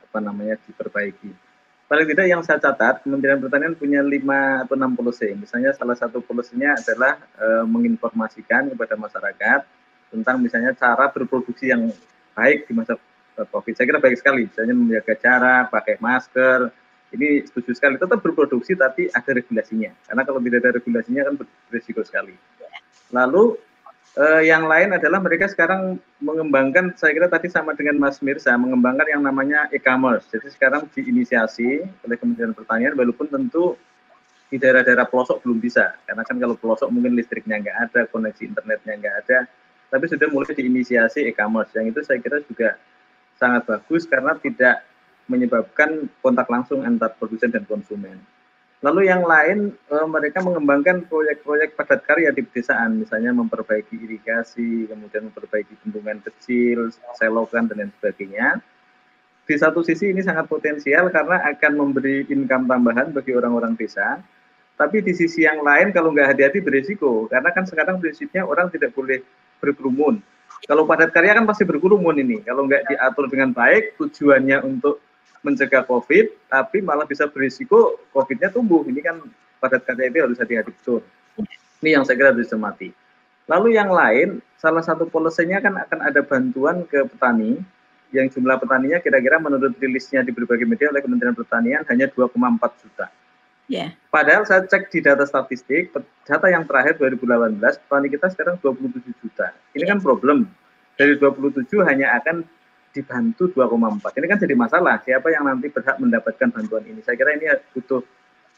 [0.05, 1.51] apa namanya diperbaiki
[1.91, 5.35] paling tidak yang saya catat Kementerian Pertanian punya lima atau enam policy.
[5.35, 9.61] Misalnya salah satu polisinya adalah e, menginformasikan kepada masyarakat
[10.15, 11.91] tentang misalnya cara berproduksi yang
[12.39, 12.95] baik di masa
[13.35, 13.75] COVID.
[13.75, 16.71] Saya kira baik sekali, misalnya menjaga jarak, pakai masker.
[17.11, 17.99] Ini setuju sekali.
[17.99, 19.91] Tetap berproduksi tapi ada regulasinya.
[20.07, 21.35] Karena kalau tidak ada regulasinya kan
[21.71, 22.35] berisiko sekali.
[23.11, 23.59] Lalu
[24.11, 29.07] Uh, yang lain adalah mereka sekarang mengembangkan, saya kira tadi sama dengan Mas Mirza, mengembangkan
[29.07, 30.27] yang namanya e-commerce.
[30.35, 33.79] Jadi sekarang diinisiasi oleh Kementerian Pertanian, walaupun tentu
[34.51, 38.99] di daerah-daerah pelosok belum bisa, karena kan kalau pelosok mungkin listriknya nggak ada, koneksi internetnya
[38.99, 39.39] nggak ada,
[39.95, 41.71] tapi sudah mulai diinisiasi e-commerce.
[41.79, 42.83] Yang itu saya kira juga
[43.39, 44.90] sangat bagus karena tidak
[45.31, 48.19] menyebabkan kontak langsung antar produsen dan konsumen.
[48.81, 55.29] Lalu yang lain e, mereka mengembangkan proyek-proyek padat karya di pedesaan, misalnya memperbaiki irigasi, kemudian
[55.29, 56.89] memperbaiki bendungan kecil,
[57.21, 58.59] selokan dan lain sebagainya.
[59.45, 64.17] Di satu sisi ini sangat potensial karena akan memberi income tambahan bagi orang-orang desa.
[64.81, 68.97] Tapi di sisi yang lain kalau nggak hati-hati berisiko, karena kan sekarang prinsipnya orang tidak
[68.97, 69.21] boleh
[69.61, 70.25] berkerumun.
[70.65, 72.41] Kalau padat karya kan pasti berkerumun ini.
[72.49, 75.05] Kalau nggak diatur dengan baik, tujuannya untuk
[75.41, 78.85] mencegah COVID, tapi malah bisa berisiko COVID-nya tumbuh.
[78.85, 79.17] Ini kan
[79.61, 81.01] padat karya itu harus hati-hati betul.
[81.81, 82.93] Ini yang saya kira harus dicermati.
[83.49, 87.59] Lalu yang lain, salah satu polisinya kan akan ada bantuan ke petani,
[88.11, 93.07] yang jumlah petaninya kira-kira menurut rilisnya di berbagai media oleh Kementerian Pertanian hanya 2,4 juta.
[93.71, 93.95] Yeah.
[94.11, 95.95] Padahal saya cek di data statistik,
[96.27, 99.55] data yang terakhir 2018, petani kita sekarang 27 juta.
[99.79, 99.91] Ini yeah.
[99.95, 100.51] kan problem.
[100.99, 102.43] Dari 27 hanya akan
[102.91, 104.19] dibantu 2,4.
[104.19, 104.95] Ini kan jadi masalah.
[105.07, 107.01] Siapa yang nanti berhak mendapatkan bantuan ini?
[107.07, 108.03] Saya kira ini butuh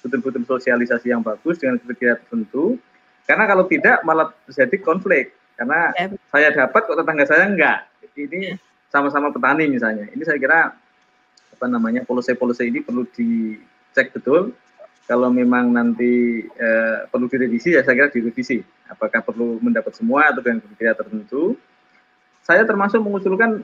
[0.02, 2.80] betul-betul sosialisasi yang bagus dengan kriteria tertentu.
[3.28, 5.36] Karena kalau tidak malah terjadi konflik.
[5.54, 6.06] Karena ya.
[6.32, 7.78] saya dapat kok tetangga saya enggak.
[8.16, 8.56] Ini
[8.88, 10.08] sama-sama petani misalnya.
[10.10, 10.74] Ini saya kira
[11.52, 14.56] apa namanya polisi-polisi ini perlu dicek betul.
[15.06, 18.58] Kalau memang nanti eh, perlu direvisi ya saya kira direvisi.
[18.88, 21.54] Apakah perlu mendapat semua atau dengan kriteria tertentu?
[22.42, 23.62] Saya termasuk mengusulkan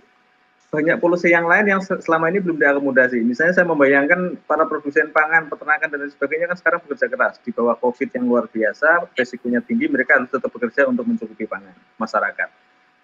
[0.69, 3.25] banyak polusi yang lain yang selama ini belum diakomodasi.
[3.25, 7.73] Misalnya saya membayangkan para produsen pangan, peternakan dan sebagainya kan sekarang bekerja keras di bawah
[7.81, 12.49] COVID yang luar biasa, resikonya tinggi, mereka harus tetap bekerja untuk mencukupi pangan masyarakat.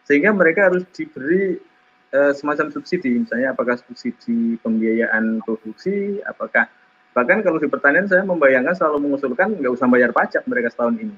[0.04, 1.56] Sehingga mereka harus diberi
[2.12, 6.68] uh, semacam subsidi, misalnya apakah subsidi pembiayaan produksi, apakah
[7.16, 11.16] bahkan kalau di pertanian saya membayangkan selalu mengusulkan nggak usah bayar pajak mereka setahun ini.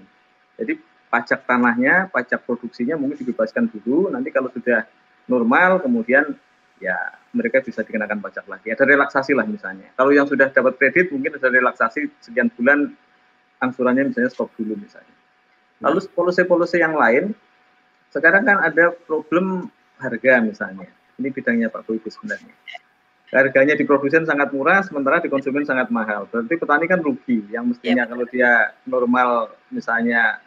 [0.63, 0.79] Jadi
[1.11, 4.87] pajak tanahnya, pajak produksinya mungkin dibebaskan dulu, nanti kalau sudah
[5.27, 6.35] normal kemudian
[6.83, 6.97] ya
[7.37, 8.73] mereka bisa dikenakan pajak lagi.
[8.73, 9.93] Ada relaksasi lah misalnya.
[9.93, 12.97] Kalau yang sudah dapat kredit mungkin ada relaksasi sekian bulan
[13.61, 15.13] angsurannya misalnya stop dulu misalnya.
[15.85, 17.37] Lalu polisi-polisi yang lain,
[18.09, 19.69] sekarang kan ada problem
[20.01, 20.89] harga misalnya.
[21.21, 22.53] Ini bidangnya Pak Boy sebenarnya.
[23.27, 26.31] Harganya di produsen sangat murah, sementara di konsumen sangat mahal.
[26.31, 27.45] Berarti petani kan rugi.
[27.51, 28.11] Yang mestinya yep.
[28.15, 28.51] kalau dia
[28.87, 30.41] normal misalnya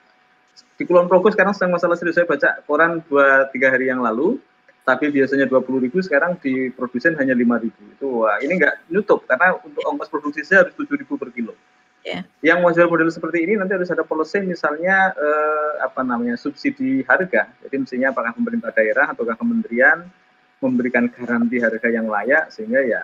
[0.80, 2.18] di Kulon Progo sekarang sedang masalah serius.
[2.18, 4.40] Saya baca koran dua tiga hari yang lalu,
[4.90, 9.22] tapi biasanya 20 ribu sekarang di produsen hanya 5 ribu itu wah ini nggak nutup
[9.30, 11.54] karena untuk ongkos produksi saya harus 7 ribu per kilo
[12.02, 12.26] yeah.
[12.42, 17.76] yang model-model seperti ini nanti harus ada policy misalnya eh, apa namanya subsidi harga jadi
[17.78, 20.10] mestinya apakah pemerintah daerah ataukah kementerian
[20.58, 23.02] memberikan garansi harga yang layak sehingga ya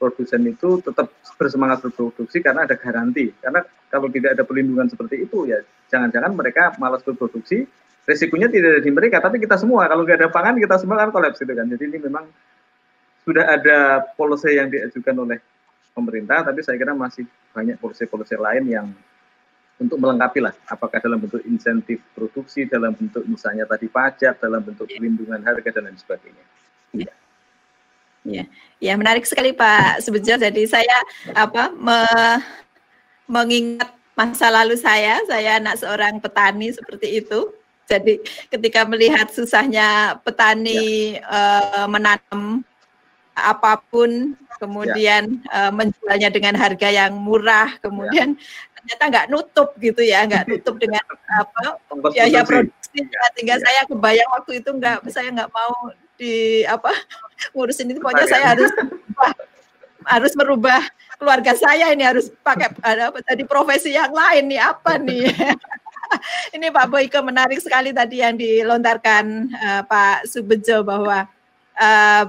[0.00, 3.36] produsen itu tetap bersemangat berproduksi karena ada garansi.
[3.36, 3.60] Karena
[3.92, 5.60] kalau tidak ada perlindungan seperti itu ya
[5.92, 7.68] jangan-jangan mereka malas berproduksi,
[8.08, 9.88] resikonya tidak ada di mereka, tapi kita semua.
[9.88, 11.66] Kalau nggak ada pangan kita semua kan kolaps gitu kan.
[11.68, 12.24] Jadi ini memang
[13.24, 15.38] sudah ada policy yang diajukan oleh
[15.92, 18.86] pemerintah, tapi saya kira masih banyak policy-policy lain yang
[19.80, 24.84] untuk melengkapi lah, apakah dalam bentuk insentif produksi, dalam bentuk misalnya tadi pajak, dalam bentuk
[24.84, 26.44] perlindungan harga dan lain sebagainya.
[26.92, 27.12] Ya.
[28.20, 28.44] Ya,
[28.76, 30.36] ya menarik sekali Pak Subejo.
[30.36, 31.00] Jadi saya
[31.32, 32.04] apa me,
[33.24, 37.48] mengingat masa lalu saya, saya anak seorang petani seperti itu.
[37.90, 38.22] Jadi
[38.54, 41.26] ketika melihat susahnya petani ya.
[41.26, 42.62] uh, menanam
[43.34, 45.50] apa pun, kemudian ya.
[45.50, 48.70] uh, menjualnya dengan harga yang murah, kemudian ya.
[48.78, 51.02] ternyata nggak nutup gitu ya, nggak nutup dengan
[51.34, 51.82] apa
[52.14, 53.02] biaya produksi.
[53.02, 53.26] Ya.
[53.34, 53.62] Sehingga ya.
[53.66, 56.92] saya kebayang waktu itu nggak, saya nggak mau di apa
[57.56, 58.68] ngurusin itu pokoknya saya harus
[60.04, 60.84] harus merubah
[61.16, 65.32] keluarga saya ini harus pakai ada apa tadi profesi yang lain nih apa nih
[66.56, 71.26] ini Pak Boyke menarik sekali tadi yang dilontarkan uh, Pak Subejo bahwa
[71.78, 72.24] uh,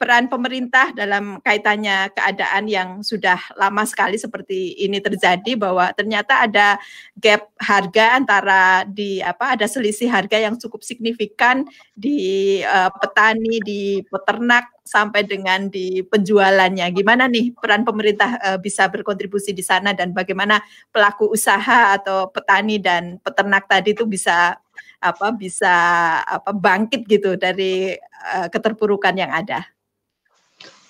[0.00, 6.80] peran pemerintah dalam kaitannya keadaan yang sudah lama sekali seperti ini terjadi bahwa ternyata ada
[7.20, 12.16] gap harga antara di apa ada selisih harga yang cukup signifikan di
[12.64, 16.88] uh, petani di peternak sampai dengan di penjualannya.
[16.96, 22.80] Gimana nih peran pemerintah uh, bisa berkontribusi di sana dan bagaimana pelaku usaha atau petani
[22.80, 24.56] dan peternak tadi itu bisa
[25.00, 25.76] apa bisa
[26.24, 27.92] apa bangkit gitu dari
[28.32, 29.79] uh, keterpurukan yang ada.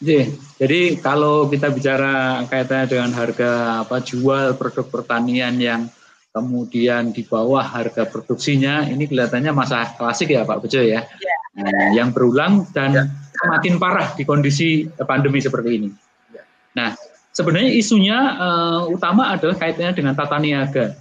[0.00, 5.92] Jadi kalau kita bicara kaitannya dengan harga apa jual produk pertanian yang
[6.32, 11.36] kemudian di bawah harga produksinya, ini kelihatannya masa klasik ya Pak Bejo ya, ya.
[11.60, 13.04] Nah, yang berulang dan ya.
[13.44, 15.90] semakin parah di kondisi pandemi seperti ini.
[16.32, 16.42] Ya.
[16.80, 16.90] Nah
[17.36, 20.96] sebenarnya isunya uh, utama adalah kaitannya dengan tata niaga.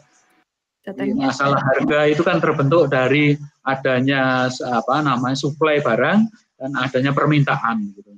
[1.14, 6.20] Masalah harga itu kan terbentuk dari adanya apa namanya suplai barang
[6.58, 8.18] dan adanya permintaan gitu.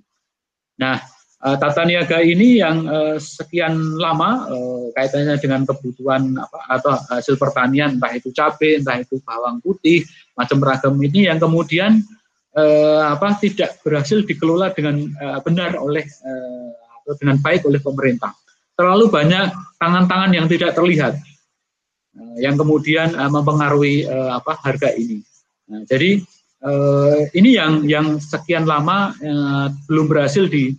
[0.82, 0.98] Nah,
[1.46, 7.38] uh, tata niaga ini yang uh, sekian lama uh, kaitannya dengan kebutuhan apa atau hasil
[7.38, 10.02] pertanian entah itu cabai, entah itu bawang putih,
[10.34, 12.02] macam ragam ini yang kemudian
[12.52, 15.08] apa tidak berhasil dikelola dengan
[15.40, 16.04] benar oleh
[17.00, 18.36] atau dengan baik oleh pemerintah.
[18.76, 21.16] Terlalu banyak tangan-tangan yang tidak terlihat
[22.38, 25.24] yang kemudian uh, mempengaruhi uh, apa harga ini.
[25.72, 26.20] Nah, jadi
[26.66, 30.74] uh, ini yang yang sekian lama uh, belum berhasil di,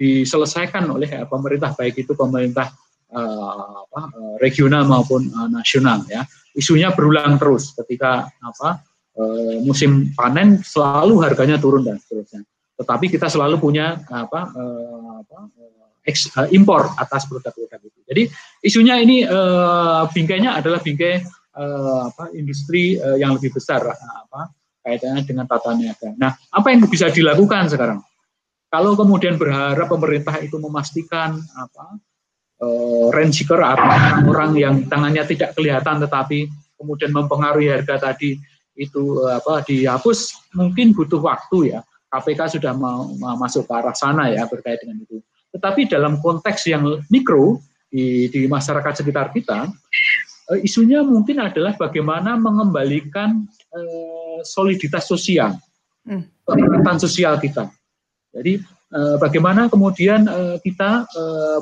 [0.00, 2.72] diselesaikan oleh uh, pemerintah baik itu pemerintah
[3.12, 6.24] uh, apa, uh, regional maupun uh, nasional ya.
[6.54, 8.82] Isunya berulang terus ketika apa
[9.18, 12.46] uh, musim panen selalu harganya turun dan seterusnya.
[12.74, 15.38] Tetapi kita selalu punya apa, uh, apa
[16.04, 18.00] eks, uh, impor atas produk-produk itu.
[18.06, 18.22] Jadi
[18.66, 21.22] isunya ini uh, bingkainya adalah bingkai
[21.54, 24.50] uh, apa industri uh, yang lebih besar apa
[24.84, 26.12] kaitannya dengan tata niaga.
[26.20, 28.04] Nah, apa yang bisa dilakukan sekarang?
[28.68, 31.84] Kalau kemudian berharap pemerintah itu memastikan apa
[32.60, 38.36] uh, rent atau orang-orang yang tangannya tidak kelihatan tetapi kemudian mempengaruhi harga tadi
[38.74, 41.80] itu uh, apa dihapus mungkin butuh waktu ya.
[42.14, 45.18] KPK sudah mau, mau masuk ke arah sana ya berkait dengan itu.
[45.50, 47.58] Tetapi dalam konteks yang mikro
[47.90, 49.66] di, di masyarakat sekitar kita,
[50.50, 55.58] uh, isunya mungkin adalah bagaimana mengembalikan uh, soliditas sosial,
[56.06, 56.22] hmm.
[57.02, 57.68] sosial kita.
[58.34, 58.62] Jadi
[58.94, 61.06] uh, bagaimana kemudian uh, kita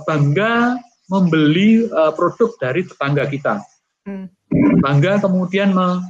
[0.04, 0.76] bangga
[1.08, 3.60] membeli produk dari tetangga kita,
[4.08, 4.26] hmm.
[4.80, 6.00] bangga kemudian me,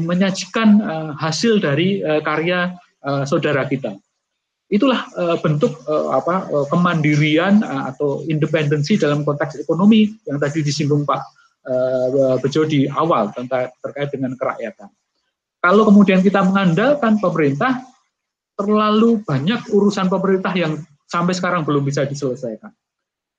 [0.00, 0.80] menyajikan
[1.20, 2.74] hasil dari karya
[3.28, 3.94] saudara kita
[4.70, 5.06] itulah
[5.42, 11.20] bentuk apa kemandirian atau independensi dalam konteks ekonomi yang tadi disinggung Pak
[12.40, 14.88] Bejo di awal tentang terkait dengan kerakyatan.
[15.60, 17.84] Kalau kemudian kita mengandalkan pemerintah,
[18.56, 22.72] terlalu banyak urusan pemerintah yang sampai sekarang belum bisa diselesaikan.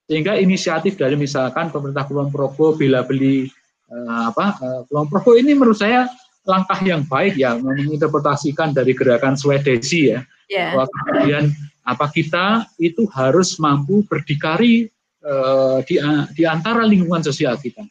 [0.06, 3.50] Sehingga inisiatif dari misalkan pemerintah Kulon Progo bila beli
[3.90, 6.10] uh, apa Kulon Progo ini menurut saya
[6.46, 10.22] langkah yang baik ya menginterpretasikan dari gerakan Swedesi ya.
[10.50, 10.78] Yeah.
[10.78, 11.44] Bahwa kemudian
[11.88, 14.90] apa kita itu harus mampu berdikari
[15.26, 15.98] uh, di,
[16.38, 17.82] di antara lingkungan sosial kita.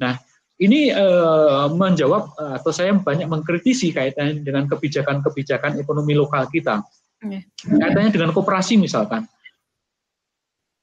[0.00, 0.16] Nah,
[0.62, 6.86] ini uh, menjawab uh, atau saya banyak mengkritisi kaitannya dengan kebijakan-kebijakan ekonomi lokal kita.
[7.26, 7.42] Yeah.
[7.66, 9.26] Kaitannya dengan koperasi misalkan.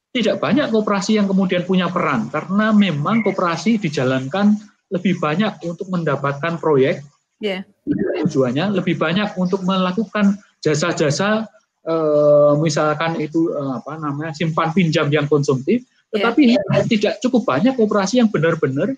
[0.09, 4.57] Tidak banyak koperasi yang kemudian punya peran karena memang koperasi dijalankan
[4.89, 7.05] lebih banyak untuk mendapatkan proyek.
[7.39, 7.63] Yeah.
[8.25, 11.47] Tujuannya lebih banyak untuk melakukan jasa-jasa
[11.87, 15.98] uh, misalkan itu apa namanya simpan pinjam yang konsumtif, iya.
[16.09, 16.85] Tetapi yeah.
[16.89, 18.93] tidak cukup banyak operasi yang benar-benar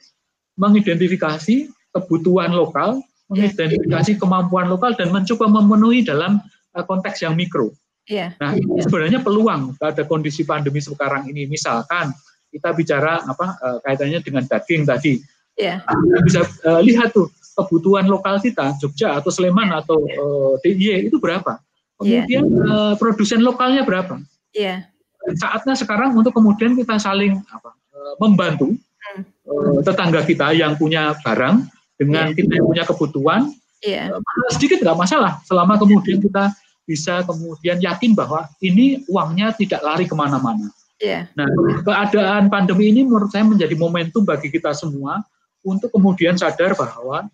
[0.56, 3.04] mengidentifikasi kebutuhan lokal,
[3.36, 3.52] iya.
[3.52, 6.40] mengidentifikasi kemampuan lokal dan mencoba memenuhi dalam
[6.76, 7.76] uh, konteks yang mikro.
[8.08, 8.36] Yeah.
[8.40, 11.48] Nah, sebenarnya peluang pada kondisi pandemi sekarang ini.
[11.48, 12.12] Misalkan
[12.52, 15.20] kita bicara apa uh, kaitannya dengan daging tadi.
[15.56, 15.84] Yeah.
[15.84, 21.20] Kita bisa uh, lihat tuh kebutuhan lokal kita, Jogja atau Sleman atau uh, DIY itu
[21.20, 21.60] berapa?
[22.00, 22.68] Kemudian yeah.
[22.68, 24.20] uh, produsen lokalnya berapa?
[24.52, 24.91] Yeah.
[25.38, 29.22] Saatnya sekarang untuk kemudian kita saling apa, uh, membantu hmm.
[29.46, 31.68] uh, tetangga kita yang punya barang
[32.02, 32.38] dengan yeah.
[32.38, 33.42] kita yang punya kebutuhan.
[33.82, 34.14] Yeah.
[34.14, 36.54] Uh, sedikit nggak masalah selama kemudian kita
[36.86, 40.70] bisa kemudian yakin bahwa ini uangnya tidak lari ke mana-mana.
[41.02, 41.26] Yeah.
[41.34, 41.50] Nah,
[41.82, 45.26] keadaan pandemi ini menurut saya menjadi momentum bagi kita semua
[45.66, 47.26] untuk kemudian sadar bahwa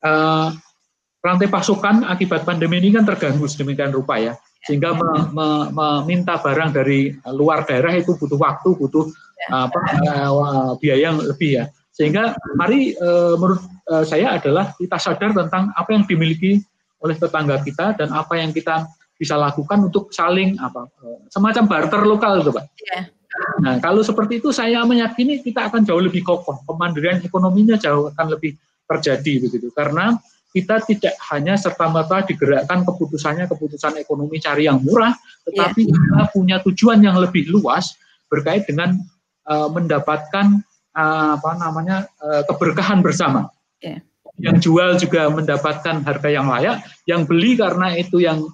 [0.00, 0.48] uh,
[1.20, 4.32] rantai pasokan akibat pandemi ini kan terganggu sedemikian rupa ya,
[4.64, 9.12] sehingga me, me, meminta barang dari luar daerah itu butuh waktu, butuh
[9.52, 9.80] uh, apa,
[10.80, 11.64] biaya yang lebih ya.
[11.94, 13.62] Sehingga mari uh, menurut
[13.92, 16.58] uh, saya adalah kita sadar tentang apa yang dimiliki
[17.04, 20.90] oleh tetangga kita dan apa yang kita bisa lakukan untuk saling apa
[21.30, 22.64] semacam barter lokal itu pak.
[22.90, 23.04] Yeah.
[23.62, 28.26] Nah kalau seperti itu saya meyakini kita akan jauh lebih kokoh, kemandirian ekonominya jauh akan
[28.34, 28.58] lebih
[28.90, 30.18] terjadi begitu karena
[30.54, 35.10] kita tidak hanya serta merta digerakkan keputusannya keputusan ekonomi cari yang murah,
[35.50, 35.90] tetapi yeah.
[35.90, 37.98] kita punya tujuan yang lebih luas
[38.30, 38.94] berkait dengan
[39.50, 40.62] uh, mendapatkan
[40.94, 43.50] uh, apa namanya uh, keberkahan bersama.
[43.82, 44.06] Yeah.
[44.38, 48.46] Yang jual juga mendapatkan harga yang layak, yang beli karena itu yang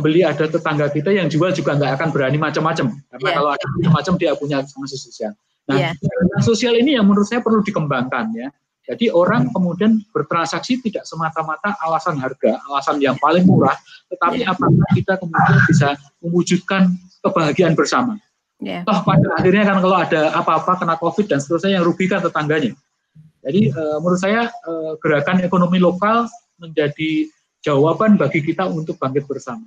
[0.00, 3.36] beli ada tetangga kita yang jual juga nggak akan berani macam-macam karena yeah.
[3.38, 5.32] kalau ada macam-macam dia punya sanksi sosial.
[5.70, 5.94] Nah, yeah.
[6.42, 8.50] sosial ini yang menurut saya perlu dikembangkan ya.
[8.84, 13.72] Jadi orang kemudian bertransaksi tidak semata-mata alasan harga, alasan yang paling murah,
[14.12, 14.52] tetapi yeah.
[14.52, 15.88] apakah kita kemudian bisa
[16.20, 16.92] mewujudkan
[17.24, 18.20] kebahagiaan bersama.
[18.60, 18.84] Yeah.
[18.84, 22.76] Toh pada akhirnya kan kalau ada apa-apa kena COVID dan seterusnya yang rugikan tetangganya.
[23.44, 26.28] Jadi uh, menurut saya uh, gerakan ekonomi lokal
[26.60, 27.28] menjadi
[27.64, 29.64] jawaban bagi kita untuk bangkit bersama.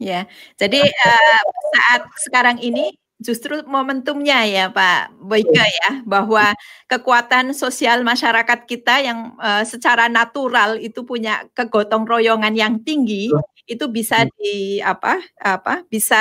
[0.00, 0.24] Ya,
[0.56, 1.42] jadi uh,
[1.76, 6.56] saat sekarang ini justru momentumnya ya Pak Boyke ya bahwa
[6.88, 13.28] kekuatan sosial masyarakat kita yang uh, secara natural itu punya kegotong royongan yang tinggi
[13.68, 16.18] itu bisa di apa apa bisa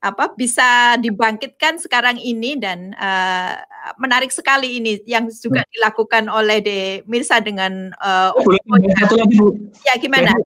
[0.00, 3.60] apa bisa dibangkitkan sekarang ini dan uh,
[4.00, 8.48] menarik sekali ini yang juga dilakukan oleh De Mirsa dengan uh, oh,
[8.96, 9.52] satu lagi Bu.
[9.84, 10.32] Ya gimana?
[10.32, 10.40] Jadi,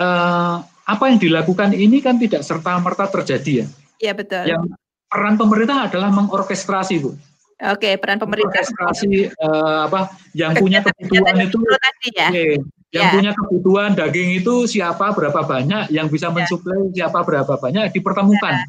[0.00, 3.66] uh, apa yang dilakukan ini kan tidak serta merta terjadi ya.
[4.00, 4.44] Iya betul.
[4.48, 4.64] Yang
[5.06, 7.14] peran pemerintah adalah mengorkestrasi bu.
[7.72, 8.60] Oke, peran pemerintah.
[8.60, 11.58] Orkestrasi uh, apa yang punya kebutuhan itu,
[12.12, 12.28] ya.
[12.28, 12.60] Okay,
[12.92, 13.12] yang ya.
[13.16, 16.34] punya kebutuhan daging itu siapa berapa banyak, yang bisa ya.
[16.36, 18.54] mensuplai siapa berapa banyak dipertemukan.
[18.60, 18.66] Ya.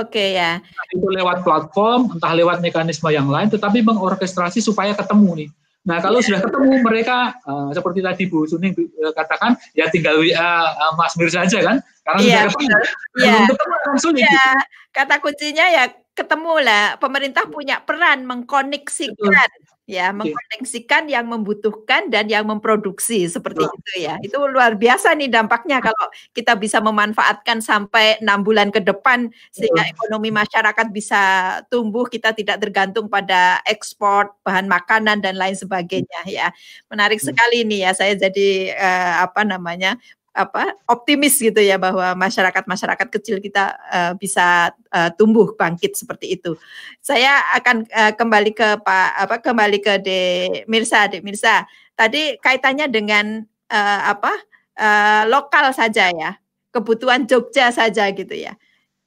[0.00, 0.62] Oke ya.
[0.64, 5.48] Entah itu lewat platform, entah lewat mekanisme yang lain, tetapi mengorkestrasi supaya ketemu nih.
[5.84, 6.24] Nah kalau ya.
[6.32, 10.32] sudah ketemu mereka uh, seperti tadi Bu Suning uh, katakan ya tinggal WA
[10.72, 12.76] uh, Mas Mir saja kan karena ya, sudah ketemu.
[13.20, 13.34] Ya.
[13.48, 14.22] ketemu kan sulit.
[14.24, 14.32] Ya.
[14.32, 14.50] Gitu.
[14.94, 15.84] Kata kuncinya ya
[16.16, 16.84] ketemu lah.
[16.96, 19.50] Pemerintah punya peran mengkoneksikan
[19.84, 24.16] ya mengkoneksikan yang membutuhkan dan yang memproduksi seperti itu ya.
[24.24, 29.84] Itu luar biasa nih dampaknya kalau kita bisa memanfaatkan sampai enam bulan ke depan sehingga
[29.84, 31.22] ekonomi masyarakat bisa
[31.68, 36.48] tumbuh kita tidak tergantung pada ekspor bahan makanan dan lain sebagainya ya.
[36.88, 40.00] Menarik sekali nih ya saya jadi uh, apa namanya
[40.34, 46.34] apa optimis gitu ya bahwa masyarakat masyarakat kecil kita uh, bisa uh, tumbuh bangkit seperti
[46.34, 46.58] itu.
[46.98, 50.20] Saya akan uh, kembali ke Pak apa kembali ke De
[50.66, 51.62] Mirsa, De Mirsa.
[51.94, 54.34] Tadi kaitannya dengan uh, apa
[54.74, 56.34] uh, lokal saja ya,
[56.74, 58.58] kebutuhan Jogja saja gitu ya.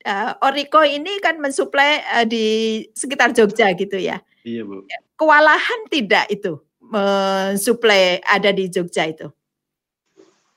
[0.07, 4.23] Uh, Oriko ini kan mensuplai uh, di sekitar Jogja gitu ya.
[4.47, 4.87] Iya bu.
[5.19, 9.27] Kewalahan tidak itu mensuplai ada di Jogja itu?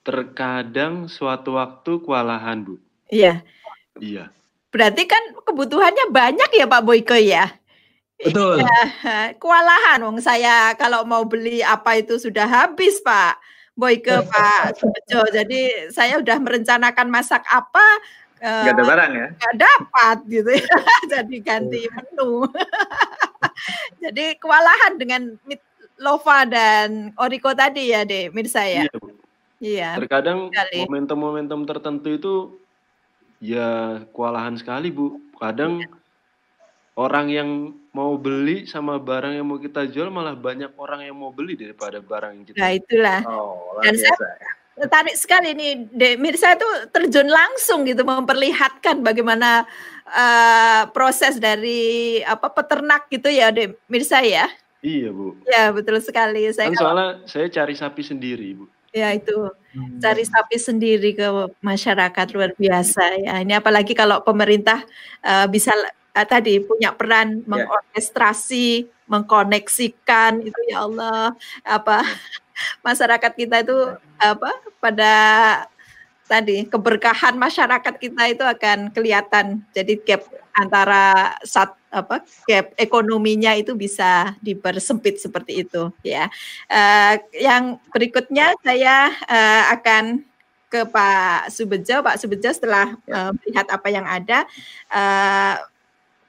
[0.00, 2.80] Terkadang suatu waktu kewalahan, Bu.
[3.12, 3.44] Iya.
[4.00, 4.32] Iya.
[4.70, 7.50] Berarti kan kebutuhannya banyak ya Pak Boyke ya?
[8.20, 8.62] Betul.
[8.62, 13.40] Ya, kewalahan wong saya kalau mau beli apa itu sudah habis Pak
[13.74, 15.26] Boyke Pak Subejo.
[15.32, 17.84] Jadi saya udah merencanakan masak apa
[18.40, 19.28] Gak ada barang ya?
[19.36, 20.76] Gak dapat gitu ya.
[21.12, 22.48] Jadi ganti menu.
[24.02, 25.36] Jadi kewalahan dengan
[26.00, 28.88] Lova dan Oriko tadi ya, deh, Mirsa ya.
[28.88, 28.96] Iya,
[29.60, 30.00] Iya.
[30.00, 30.48] Terkadang
[30.88, 32.34] momentum-momentum tertentu itu
[33.44, 35.20] ya kewalahan sekali, Bu.
[35.36, 35.88] Kadang iya.
[36.96, 37.50] orang yang
[37.92, 42.00] mau beli sama barang yang mau kita jual malah banyak orang yang mau beli daripada
[42.00, 42.56] barang yang kita.
[42.56, 43.20] Nah, itulah.
[43.28, 44.16] Oh, Dan saya
[44.80, 49.68] tertarik sekali nih, De Mirsa itu terjun langsung gitu memperlihatkan bagaimana
[50.08, 54.48] uh, proses dari apa peternak gitu ya, De Mirsa ya.
[54.80, 55.36] Iya bu.
[55.44, 56.48] Ya betul sekali.
[56.56, 58.64] Saya kan soalnya saya cari sapi sendiri bu.
[58.90, 60.02] Ya itu hmm.
[60.02, 61.26] cari sapi sendiri ke
[61.62, 63.34] masyarakat luar biasa ya.
[63.38, 64.82] Ini apalagi kalau pemerintah
[65.22, 65.70] uh, bisa
[66.14, 67.46] uh, tadi punya peran ya.
[67.46, 72.02] mengorkestrasi, mengkoneksikan itu ya Allah apa
[72.86, 73.78] masyarakat kita itu
[74.18, 74.50] apa
[74.82, 75.14] pada
[76.30, 79.66] tadi keberkahan masyarakat kita itu akan kelihatan.
[79.74, 80.22] Jadi gap
[80.54, 86.30] antara sat, apa gap ekonominya itu bisa dipersempit seperti itu ya.
[86.70, 90.22] Uh, yang berikutnya saya uh, akan
[90.70, 92.00] ke Pak Subejo.
[92.00, 94.46] Pak Subejo setelah uh, melihat apa yang ada,
[94.94, 95.58] uh,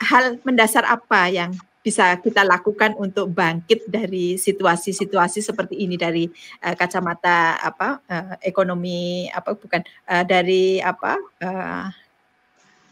[0.01, 6.29] hal mendasar apa yang bisa kita lakukan untuk bangkit dari situasi-situasi seperti ini dari
[6.61, 11.89] uh, kacamata apa uh, ekonomi apa bukan uh, dari apa uh,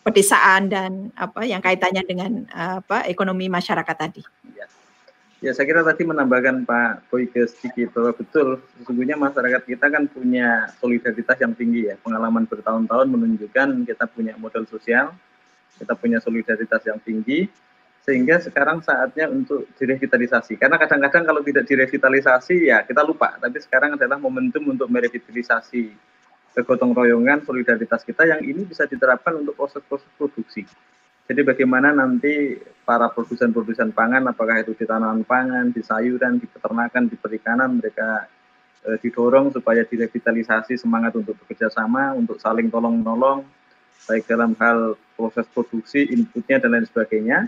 [0.03, 4.23] pedesaan dan apa yang kaitannya dengan uh, apa ekonomi masyarakat tadi.
[4.55, 4.65] Ya.
[5.43, 10.71] ya, saya kira tadi menambahkan Pak Boyke sedikit bahwa betul sesungguhnya masyarakat kita kan punya
[10.79, 11.95] solidaritas yang tinggi ya.
[11.99, 15.11] Pengalaman bertahun-tahun menunjukkan kita punya modal sosial,
[15.77, 17.47] kita punya solidaritas yang tinggi
[17.99, 20.57] sehingga sekarang saatnya untuk direvitalisasi.
[20.57, 25.93] Karena kadang-kadang kalau tidak direvitalisasi ya kita lupa, tapi sekarang adalah momentum untuk merevitalisasi
[26.53, 30.65] kegotong royongan solidaritas kita yang ini bisa diterapkan untuk proses-proses produksi.
[31.29, 37.05] Jadi bagaimana nanti para produsen-produsen pangan, apakah itu di tanaman pangan, di sayuran, di peternakan,
[37.05, 38.25] di perikanan, mereka
[38.81, 43.45] e, didorong supaya direvitalisasi semangat untuk bekerja sama, untuk saling tolong-menolong,
[44.09, 47.45] baik dalam hal proses produksi, inputnya, dan lain sebagainya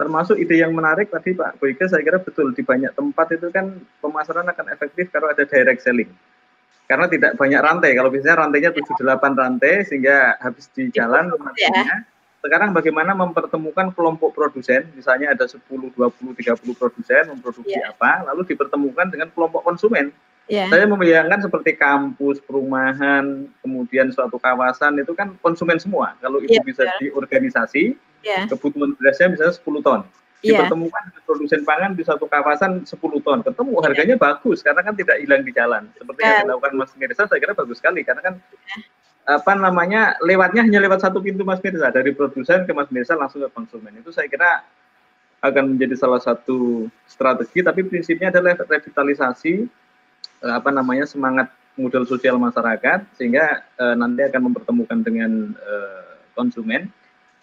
[0.00, 3.68] termasuk ide yang menarik tadi Pak Boyke saya kira betul di banyak tempat itu kan
[4.00, 6.08] pemasaran akan efektif kalau ada direct selling
[6.90, 12.02] karena tidak banyak rantai kalau biasanya rantainya 7 8 rantai sehingga habis di jalan ya.
[12.42, 17.94] sekarang bagaimana mempertemukan kelompok produsen misalnya ada 10 20 30 produsen memproduksi ya.
[17.94, 20.10] apa lalu dipertemukan dengan kelompok konsumen
[20.50, 20.66] Yeah.
[20.66, 26.18] Saya membayangkan seperti kampus, perumahan, kemudian suatu kawasan itu kan konsumen semua.
[26.18, 27.94] Kalau itu yeah, bisa diorganisasi,
[28.26, 28.50] yeah.
[28.50, 30.02] kebutuhan berasnya misalnya 10 ton.
[30.40, 30.64] Yeah.
[30.64, 33.38] Dipertemukan dengan produsen pangan di suatu kawasan 10 ton.
[33.44, 33.82] Ketemu iya.
[33.84, 34.24] harganya yeah.
[34.24, 35.82] bagus karena kan tidak hilang di jalan.
[35.92, 36.30] Seperti yeah.
[36.40, 39.36] yang dilakukan Mas Mirza saya kira bagus sekali karena kan yeah.
[39.36, 43.44] apa namanya lewatnya hanya lewat satu pintu Mas Mirza dari produsen ke Mas Mirza langsung
[43.44, 44.00] ke konsumen.
[44.00, 44.64] Itu saya kira
[45.40, 49.64] akan menjadi salah satu strategi tapi prinsipnya adalah revitalisasi
[50.44, 51.48] uh, apa namanya semangat
[51.80, 56.92] modal sosial masyarakat sehingga uh, nanti akan mempertemukan dengan uh, konsumen.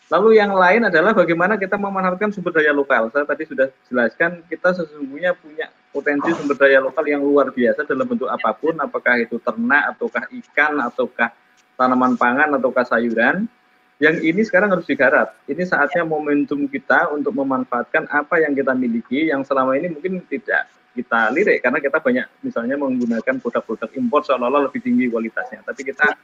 [0.08, 3.12] Lalu yang lain adalah bagaimana kita memanfaatkan sumber daya lokal.
[3.12, 8.08] Saya tadi sudah jelaskan kita sesungguhnya punya potensi sumber daya lokal yang luar biasa dalam
[8.08, 11.36] bentuk apa pun, apakah itu ternak ataukah ikan ataukah
[11.76, 13.52] tanaman pangan ataukah sayuran.
[13.98, 15.36] Yang ini sekarang harus digarap.
[15.50, 20.70] Ini saatnya momentum kita untuk memanfaatkan apa yang kita miliki yang selama ini mungkin tidak
[20.94, 25.66] kita lirik karena kita banyak misalnya menggunakan produk-produk impor seolah-olah lebih tinggi kualitasnya.
[25.68, 26.16] Tapi kita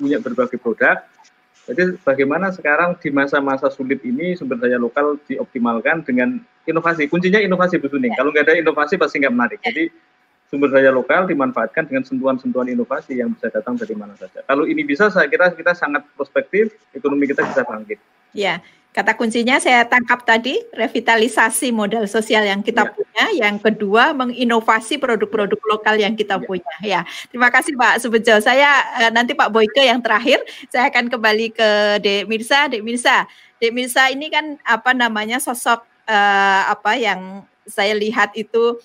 [0.00, 1.02] punya berbagai produk.
[1.66, 7.10] Jadi bagaimana sekarang di masa-masa sulit ini sumber daya lokal dioptimalkan dengan inovasi.
[7.10, 8.14] Kuncinya inovasi Bu Suning.
[8.14, 9.58] Kalau nggak ada inovasi pasti nggak menarik.
[9.66, 9.90] Jadi
[10.46, 14.46] sumber daya lokal dimanfaatkan dengan sentuhan-sentuhan inovasi yang bisa datang dari mana saja.
[14.46, 17.98] Kalau ini bisa, saya kira kita sangat prospektif, ekonomi kita bisa bangkit.
[18.30, 18.62] Ya,
[18.96, 22.92] Kata kuncinya saya tangkap tadi revitalisasi modal sosial yang kita ya.
[22.96, 26.44] punya, yang kedua menginovasi produk-produk lokal yang kita ya.
[26.48, 26.74] punya.
[26.80, 28.40] Ya, terima kasih Pak Subejo.
[28.40, 30.40] Saya eh, nanti Pak Boyke yang terakhir,
[30.72, 32.72] saya akan kembali ke Dek Mirsa.
[32.72, 33.28] Dek Mirsa,
[33.60, 38.80] Dek Mirsa ini kan apa namanya sosok uh, apa yang saya lihat itu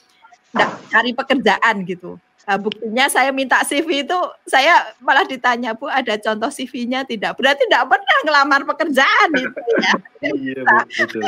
[0.91, 2.19] cari pekerjaan gitu
[2.51, 7.39] Nah, buktinya saya minta CV itu saya malah ditanya Bu ada contoh CV-nya tidak?
[7.39, 9.93] Berarti tidak pernah ngelamar pekerjaan itu ya.
[10.21, 10.61] Iya
[10.99, 11.23] betul.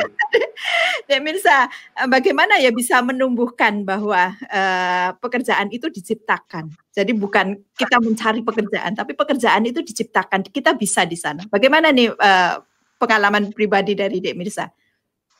[1.10, 1.66] ya Mirsa,
[2.12, 6.68] bagaimana ya bisa menumbuhkan bahwa uh, pekerjaan itu diciptakan.
[6.92, 10.44] Jadi bukan kita mencari pekerjaan, tapi pekerjaan itu diciptakan.
[10.44, 11.40] Kita bisa di sana.
[11.48, 12.60] Bagaimana nih uh,
[13.00, 14.68] pengalaman pribadi dari Dek Mirsa?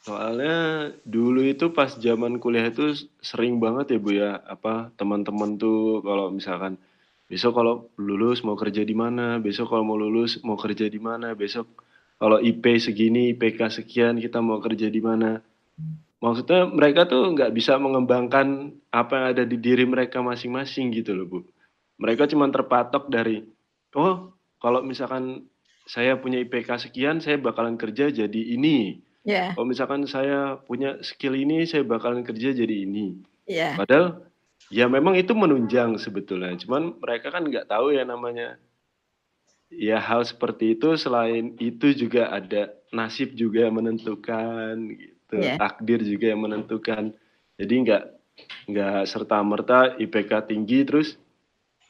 [0.04, 2.92] Soalnya dulu itu pas zaman kuliah itu
[3.24, 6.76] sering banget ya Bu ya, apa teman-teman tuh kalau misalkan
[7.24, 11.32] besok kalau lulus mau kerja di mana, besok kalau mau lulus mau kerja di mana,
[11.32, 11.64] besok
[12.20, 15.40] kalau IP segini, IPK sekian kita mau kerja di mana.
[16.20, 21.24] Maksudnya mereka tuh nggak bisa mengembangkan apa yang ada di diri mereka masing-masing gitu loh
[21.24, 21.38] Bu.
[21.96, 23.40] Mereka cuma terpatok dari,
[23.96, 25.48] oh kalau misalkan
[25.88, 29.56] saya punya IPK sekian, saya bakalan kerja jadi ini Yeah.
[29.56, 33.24] Kalau misalkan saya punya skill ini, saya bakalan kerja jadi ini.
[33.48, 33.76] Yeah.
[33.80, 34.24] Padahal
[34.72, 38.56] ya memang itu menunjang sebetulnya cuman mereka kan nggak tahu ya namanya
[39.68, 45.58] ya hal seperti itu selain itu juga ada nasib juga yang menentukan gitu yeah.
[45.58, 47.12] takdir juga yang menentukan
[47.58, 48.04] jadi nggak
[48.70, 51.18] nggak serta merta IPK tinggi terus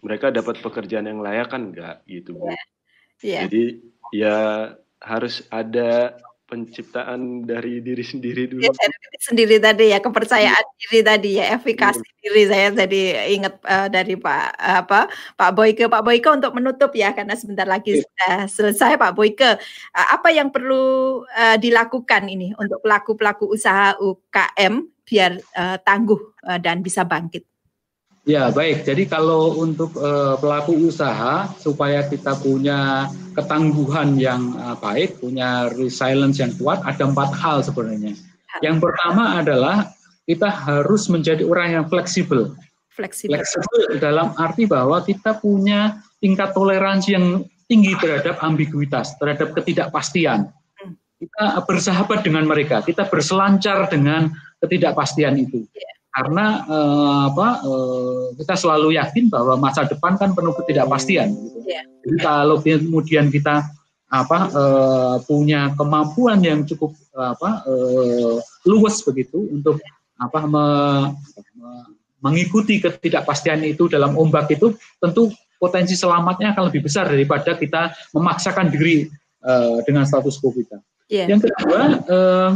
[0.04, 2.64] mereka dapat pekerjaan yang layak kan nggak gitu bu yeah.
[3.22, 3.42] Yeah.
[3.46, 3.64] jadi
[4.12, 4.36] ya
[5.04, 8.60] harus ada penciptaan dari diri sendiri dulu.
[8.60, 10.76] Ya, diri sendiri tadi ya kepercayaan ya.
[10.76, 12.16] diri tadi ya efikasi ya.
[12.20, 15.08] diri saya jadi ingat uh, dari Pak apa
[15.40, 18.04] Pak Boyke Pak Boyke untuk menutup ya karena sebentar lagi ya.
[18.04, 23.96] sudah selesai Pak Boyke uh, apa yang perlu uh, dilakukan ini untuk pelaku pelaku usaha
[23.96, 27.53] UKM biar uh, tangguh uh, dan bisa bangkit.
[28.24, 35.20] Ya baik, jadi kalau untuk uh, pelaku usaha supaya kita punya ketangguhan yang uh, baik,
[35.20, 38.16] punya resilience yang kuat, ada empat hal sebenarnya.
[38.64, 39.92] Yang pertama adalah
[40.24, 42.56] kita harus menjadi orang yang fleksibel.
[42.96, 43.44] Fleksibel.
[43.44, 50.48] Fleksibel dalam arti bahwa kita punya tingkat toleransi yang tinggi terhadap ambiguitas, terhadap ketidakpastian.
[50.80, 50.96] Hmm.
[51.20, 54.32] Kita bersahabat dengan mereka, kita berselancar dengan
[54.64, 55.68] ketidakpastian itu.
[56.14, 61.34] Karena eh, apa eh, kita selalu yakin bahwa masa depan kan penuh ketidakpastian.
[61.34, 61.58] Gitu.
[61.66, 61.84] Yeah.
[62.06, 63.66] Jadi kalau kemudian kita
[64.14, 68.38] apa eh, punya kemampuan yang cukup apa eh,
[68.70, 69.82] luas begitu untuk
[70.14, 70.66] apa me,
[71.58, 71.70] me,
[72.22, 78.68] mengikuti ketidakpastian itu dalam ombak itu tentu potensi selamatnya akan lebih besar daripada kita memaksakan
[78.68, 79.08] diri
[79.44, 80.80] uh, dengan status quo kita.
[81.08, 81.28] Yeah.
[81.28, 82.50] Yang kedua, uh,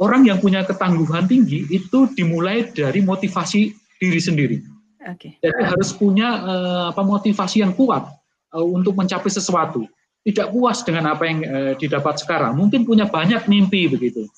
[0.00, 3.70] orang yang punya ketangguhan tinggi itu dimulai dari motivasi
[4.00, 4.58] diri sendiri.
[5.00, 5.36] Okay.
[5.40, 8.08] Jadi harus punya uh, apa motivasi yang kuat
[8.56, 9.84] uh, untuk mencapai sesuatu.
[10.20, 14.28] Tidak puas dengan apa yang uh, didapat sekarang, mungkin punya banyak mimpi begitu.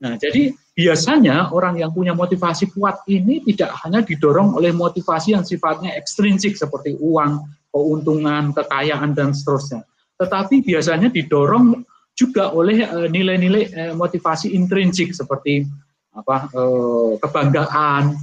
[0.00, 5.44] Nah, jadi biasanya orang yang punya motivasi kuat ini tidak hanya didorong oleh motivasi yang
[5.44, 9.84] sifatnya ekstrinsik seperti uang, keuntungan, kekayaan dan seterusnya.
[10.16, 11.84] Tetapi biasanya didorong
[12.20, 15.64] juga oleh eh, nilai-nilai uh, motivasi intrinsik seperti
[16.12, 18.18] apa uh, kebanggaan,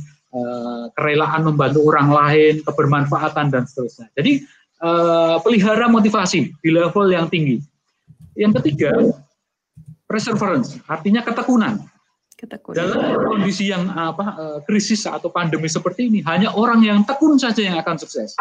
[0.94, 4.12] kerelaan membantu orang lain, kebermanfaatan dan seterusnya.
[4.14, 4.46] Jadi
[5.42, 7.58] pelihara motivasi di level yang tinggi.
[8.38, 8.94] Yang ketiga,
[10.06, 11.82] perseverance, artinya ketekunan.
[12.78, 17.66] Dalam kondisi yang apa uh, krisis atau pandemi seperti ini, hanya orang yang tekun saja
[17.66, 18.38] yang akan sukses.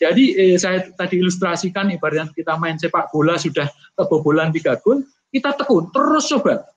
[0.00, 3.68] Jadi eh, saya tadi ilustrasikan ibaratnya kita main sepak bola sudah
[4.00, 6.72] kebobolan tiga gol, kita tekun terus coba.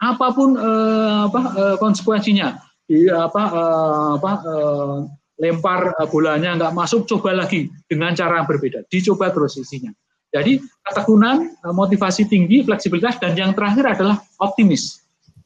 [0.00, 2.56] Apa pun eh, apa eh, konsekuensinya,
[2.88, 4.96] di apa eh, apa eh,
[5.44, 9.92] lempar bolanya nggak masuk, coba lagi dengan cara yang berbeda, dicoba terus isinya.
[10.32, 15.03] Jadi ketekunan, motivasi tinggi, fleksibilitas, dan yang terakhir adalah optimis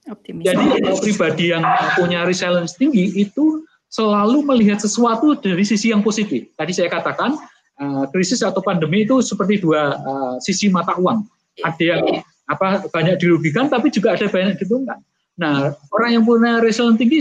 [0.08, 0.44] Optimis.
[0.48, 0.64] Jadi
[1.04, 1.62] pribadi yang
[2.00, 6.48] punya resilience tinggi itu selalu melihat sesuatu dari sisi yang positif.
[6.56, 7.36] Tadi saya katakan
[7.80, 11.24] uh, krisis atau pandemi itu seperti dua uh, sisi mata uang.
[11.64, 12.02] Ada yang
[12.48, 15.00] apa banyak dirugikan tapi juga ada banyak diuntungkan.
[15.38, 17.18] Nah, orang yang punya resilience tinggi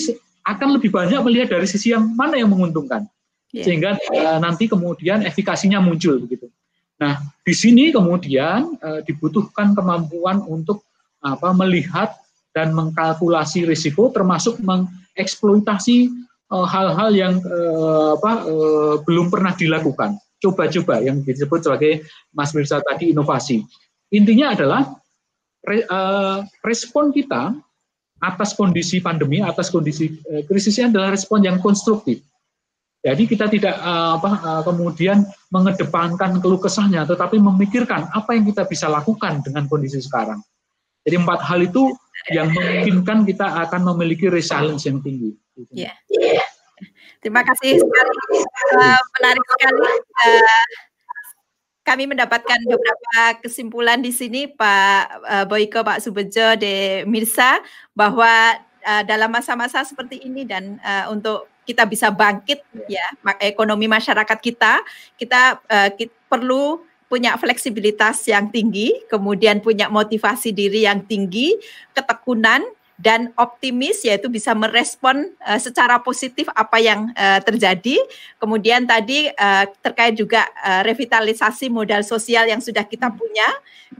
[0.47, 3.07] akan lebih banyak melihat dari sisi yang mana yang menguntungkan.
[3.51, 3.63] Yeah.
[3.67, 6.51] Sehingga uh, nanti kemudian efikasinya muncul begitu.
[6.97, 10.83] Nah, di sini kemudian uh, dibutuhkan kemampuan untuk
[11.21, 12.13] apa melihat
[12.57, 15.97] dan mengkalkulasi risiko termasuk mengeksploitasi
[16.49, 20.17] eh, hal-hal yang uh, apa, uh, belum pernah dilakukan.
[20.41, 22.01] Coba-coba yang disebut sebagai
[22.33, 23.61] Mas Mirza tadi inovasi.
[24.13, 24.85] Intinya adalah
[25.65, 25.81] re,
[26.61, 27.57] respon kita
[28.21, 30.13] atas kondisi pandemi, atas kondisi
[30.45, 32.21] krisisnya adalah respon yang konstruktif.
[33.01, 39.41] Jadi kita tidak apa, kemudian mengedepankan keluh kesahnya, tetapi memikirkan apa yang kita bisa lakukan
[39.41, 40.37] dengan kondisi sekarang.
[41.07, 41.95] Jadi empat hal itu
[42.35, 45.31] yang memungkinkan kita akan memiliki resilience yang tinggi.
[45.71, 45.95] Ya.
[47.23, 48.13] Terima kasih sekali,
[48.75, 49.87] uh, menarik sekali.
[50.27, 50.65] Uh,
[51.87, 57.63] kami mendapatkan beberapa kesimpulan di sini, Pak uh, Boyko, Pak Subejo, De Mirsa,
[57.95, 63.03] bahwa uh, dalam masa-masa seperti ini dan uh, untuk kita bisa bangkit ya
[63.43, 64.83] ekonomi masyarakat kita,
[65.15, 71.55] kita, uh, kita perlu punya fleksibilitas yang tinggi, kemudian punya motivasi diri yang tinggi,
[71.95, 72.63] ketekunan
[72.97, 78.01] dan optimis yaitu bisa merespon uh, secara positif apa yang uh, terjadi.
[78.41, 83.45] Kemudian tadi uh, terkait juga uh, revitalisasi modal sosial yang sudah kita punya,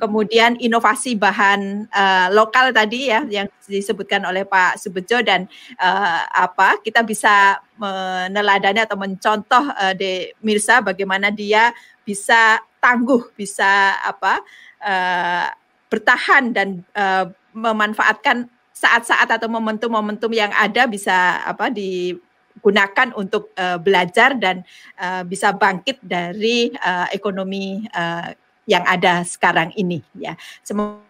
[0.02, 5.46] kemudian inovasi bahan uh, lokal tadi ya yang disebutkan oleh Pak Subejo dan
[5.78, 11.70] uh, apa kita bisa meneladani atau mencontoh uh, de Mirsa bagaimana dia
[12.02, 14.42] bisa tangguh, bisa apa
[14.82, 15.54] uh,
[15.88, 22.14] bertahan dan uh, memanfaatkan saat-saat atau momentum-momentum yang ada bisa apa di
[22.62, 24.62] gunakan untuk uh, belajar dan
[25.02, 28.34] uh, bisa bangkit dari uh, ekonomi uh,
[28.70, 30.38] yang ada sekarang ini ya.
[30.62, 31.02] Semoga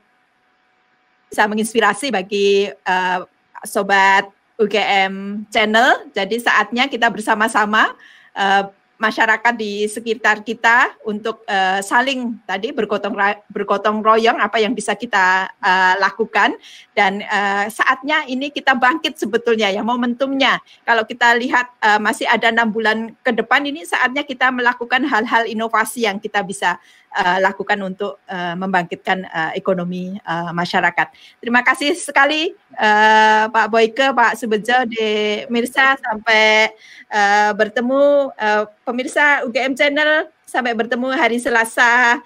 [1.28, 3.28] bisa menginspirasi bagi uh,
[3.68, 6.08] sobat UGM Channel.
[6.16, 7.92] Jadi saatnya kita bersama-sama
[8.32, 13.14] uh, masyarakat di sekitar kita untuk uh, saling tadi bergotong
[13.50, 16.58] bergotong royong apa yang bisa kita uh, lakukan.
[16.98, 20.58] Dan uh, saatnya ini kita bangkit sebetulnya ya momentumnya.
[20.84, 25.46] Kalau kita lihat uh, masih ada enam bulan ke depan ini saatnya kita melakukan hal-hal
[25.46, 26.82] inovasi yang kita bisa
[27.14, 31.08] uh, lakukan untuk uh, membangkitkan uh, ekonomi uh, masyarakat.
[31.40, 36.72] Terima kasih sekali uh, Pak Boyke, Pak Subejo, di Mirsa sampai
[37.12, 42.20] uh, bertemu uh, pemirsa UGM Channel sampai bertemu hari Selasa.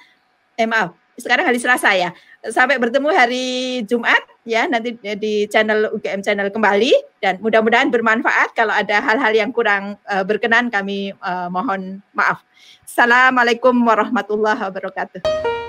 [0.55, 2.09] Eh maaf, sekarang hari Selasa ya.
[2.41, 3.45] Sampai bertemu hari
[3.85, 4.17] Jumat
[4.49, 6.89] ya nanti di channel UGM channel kembali
[7.21, 8.57] dan mudah-mudahan bermanfaat.
[8.57, 12.41] Kalau ada hal-hal yang kurang uh, berkenan kami uh, mohon maaf.
[12.81, 15.60] Assalamualaikum warahmatullahi wabarakatuh.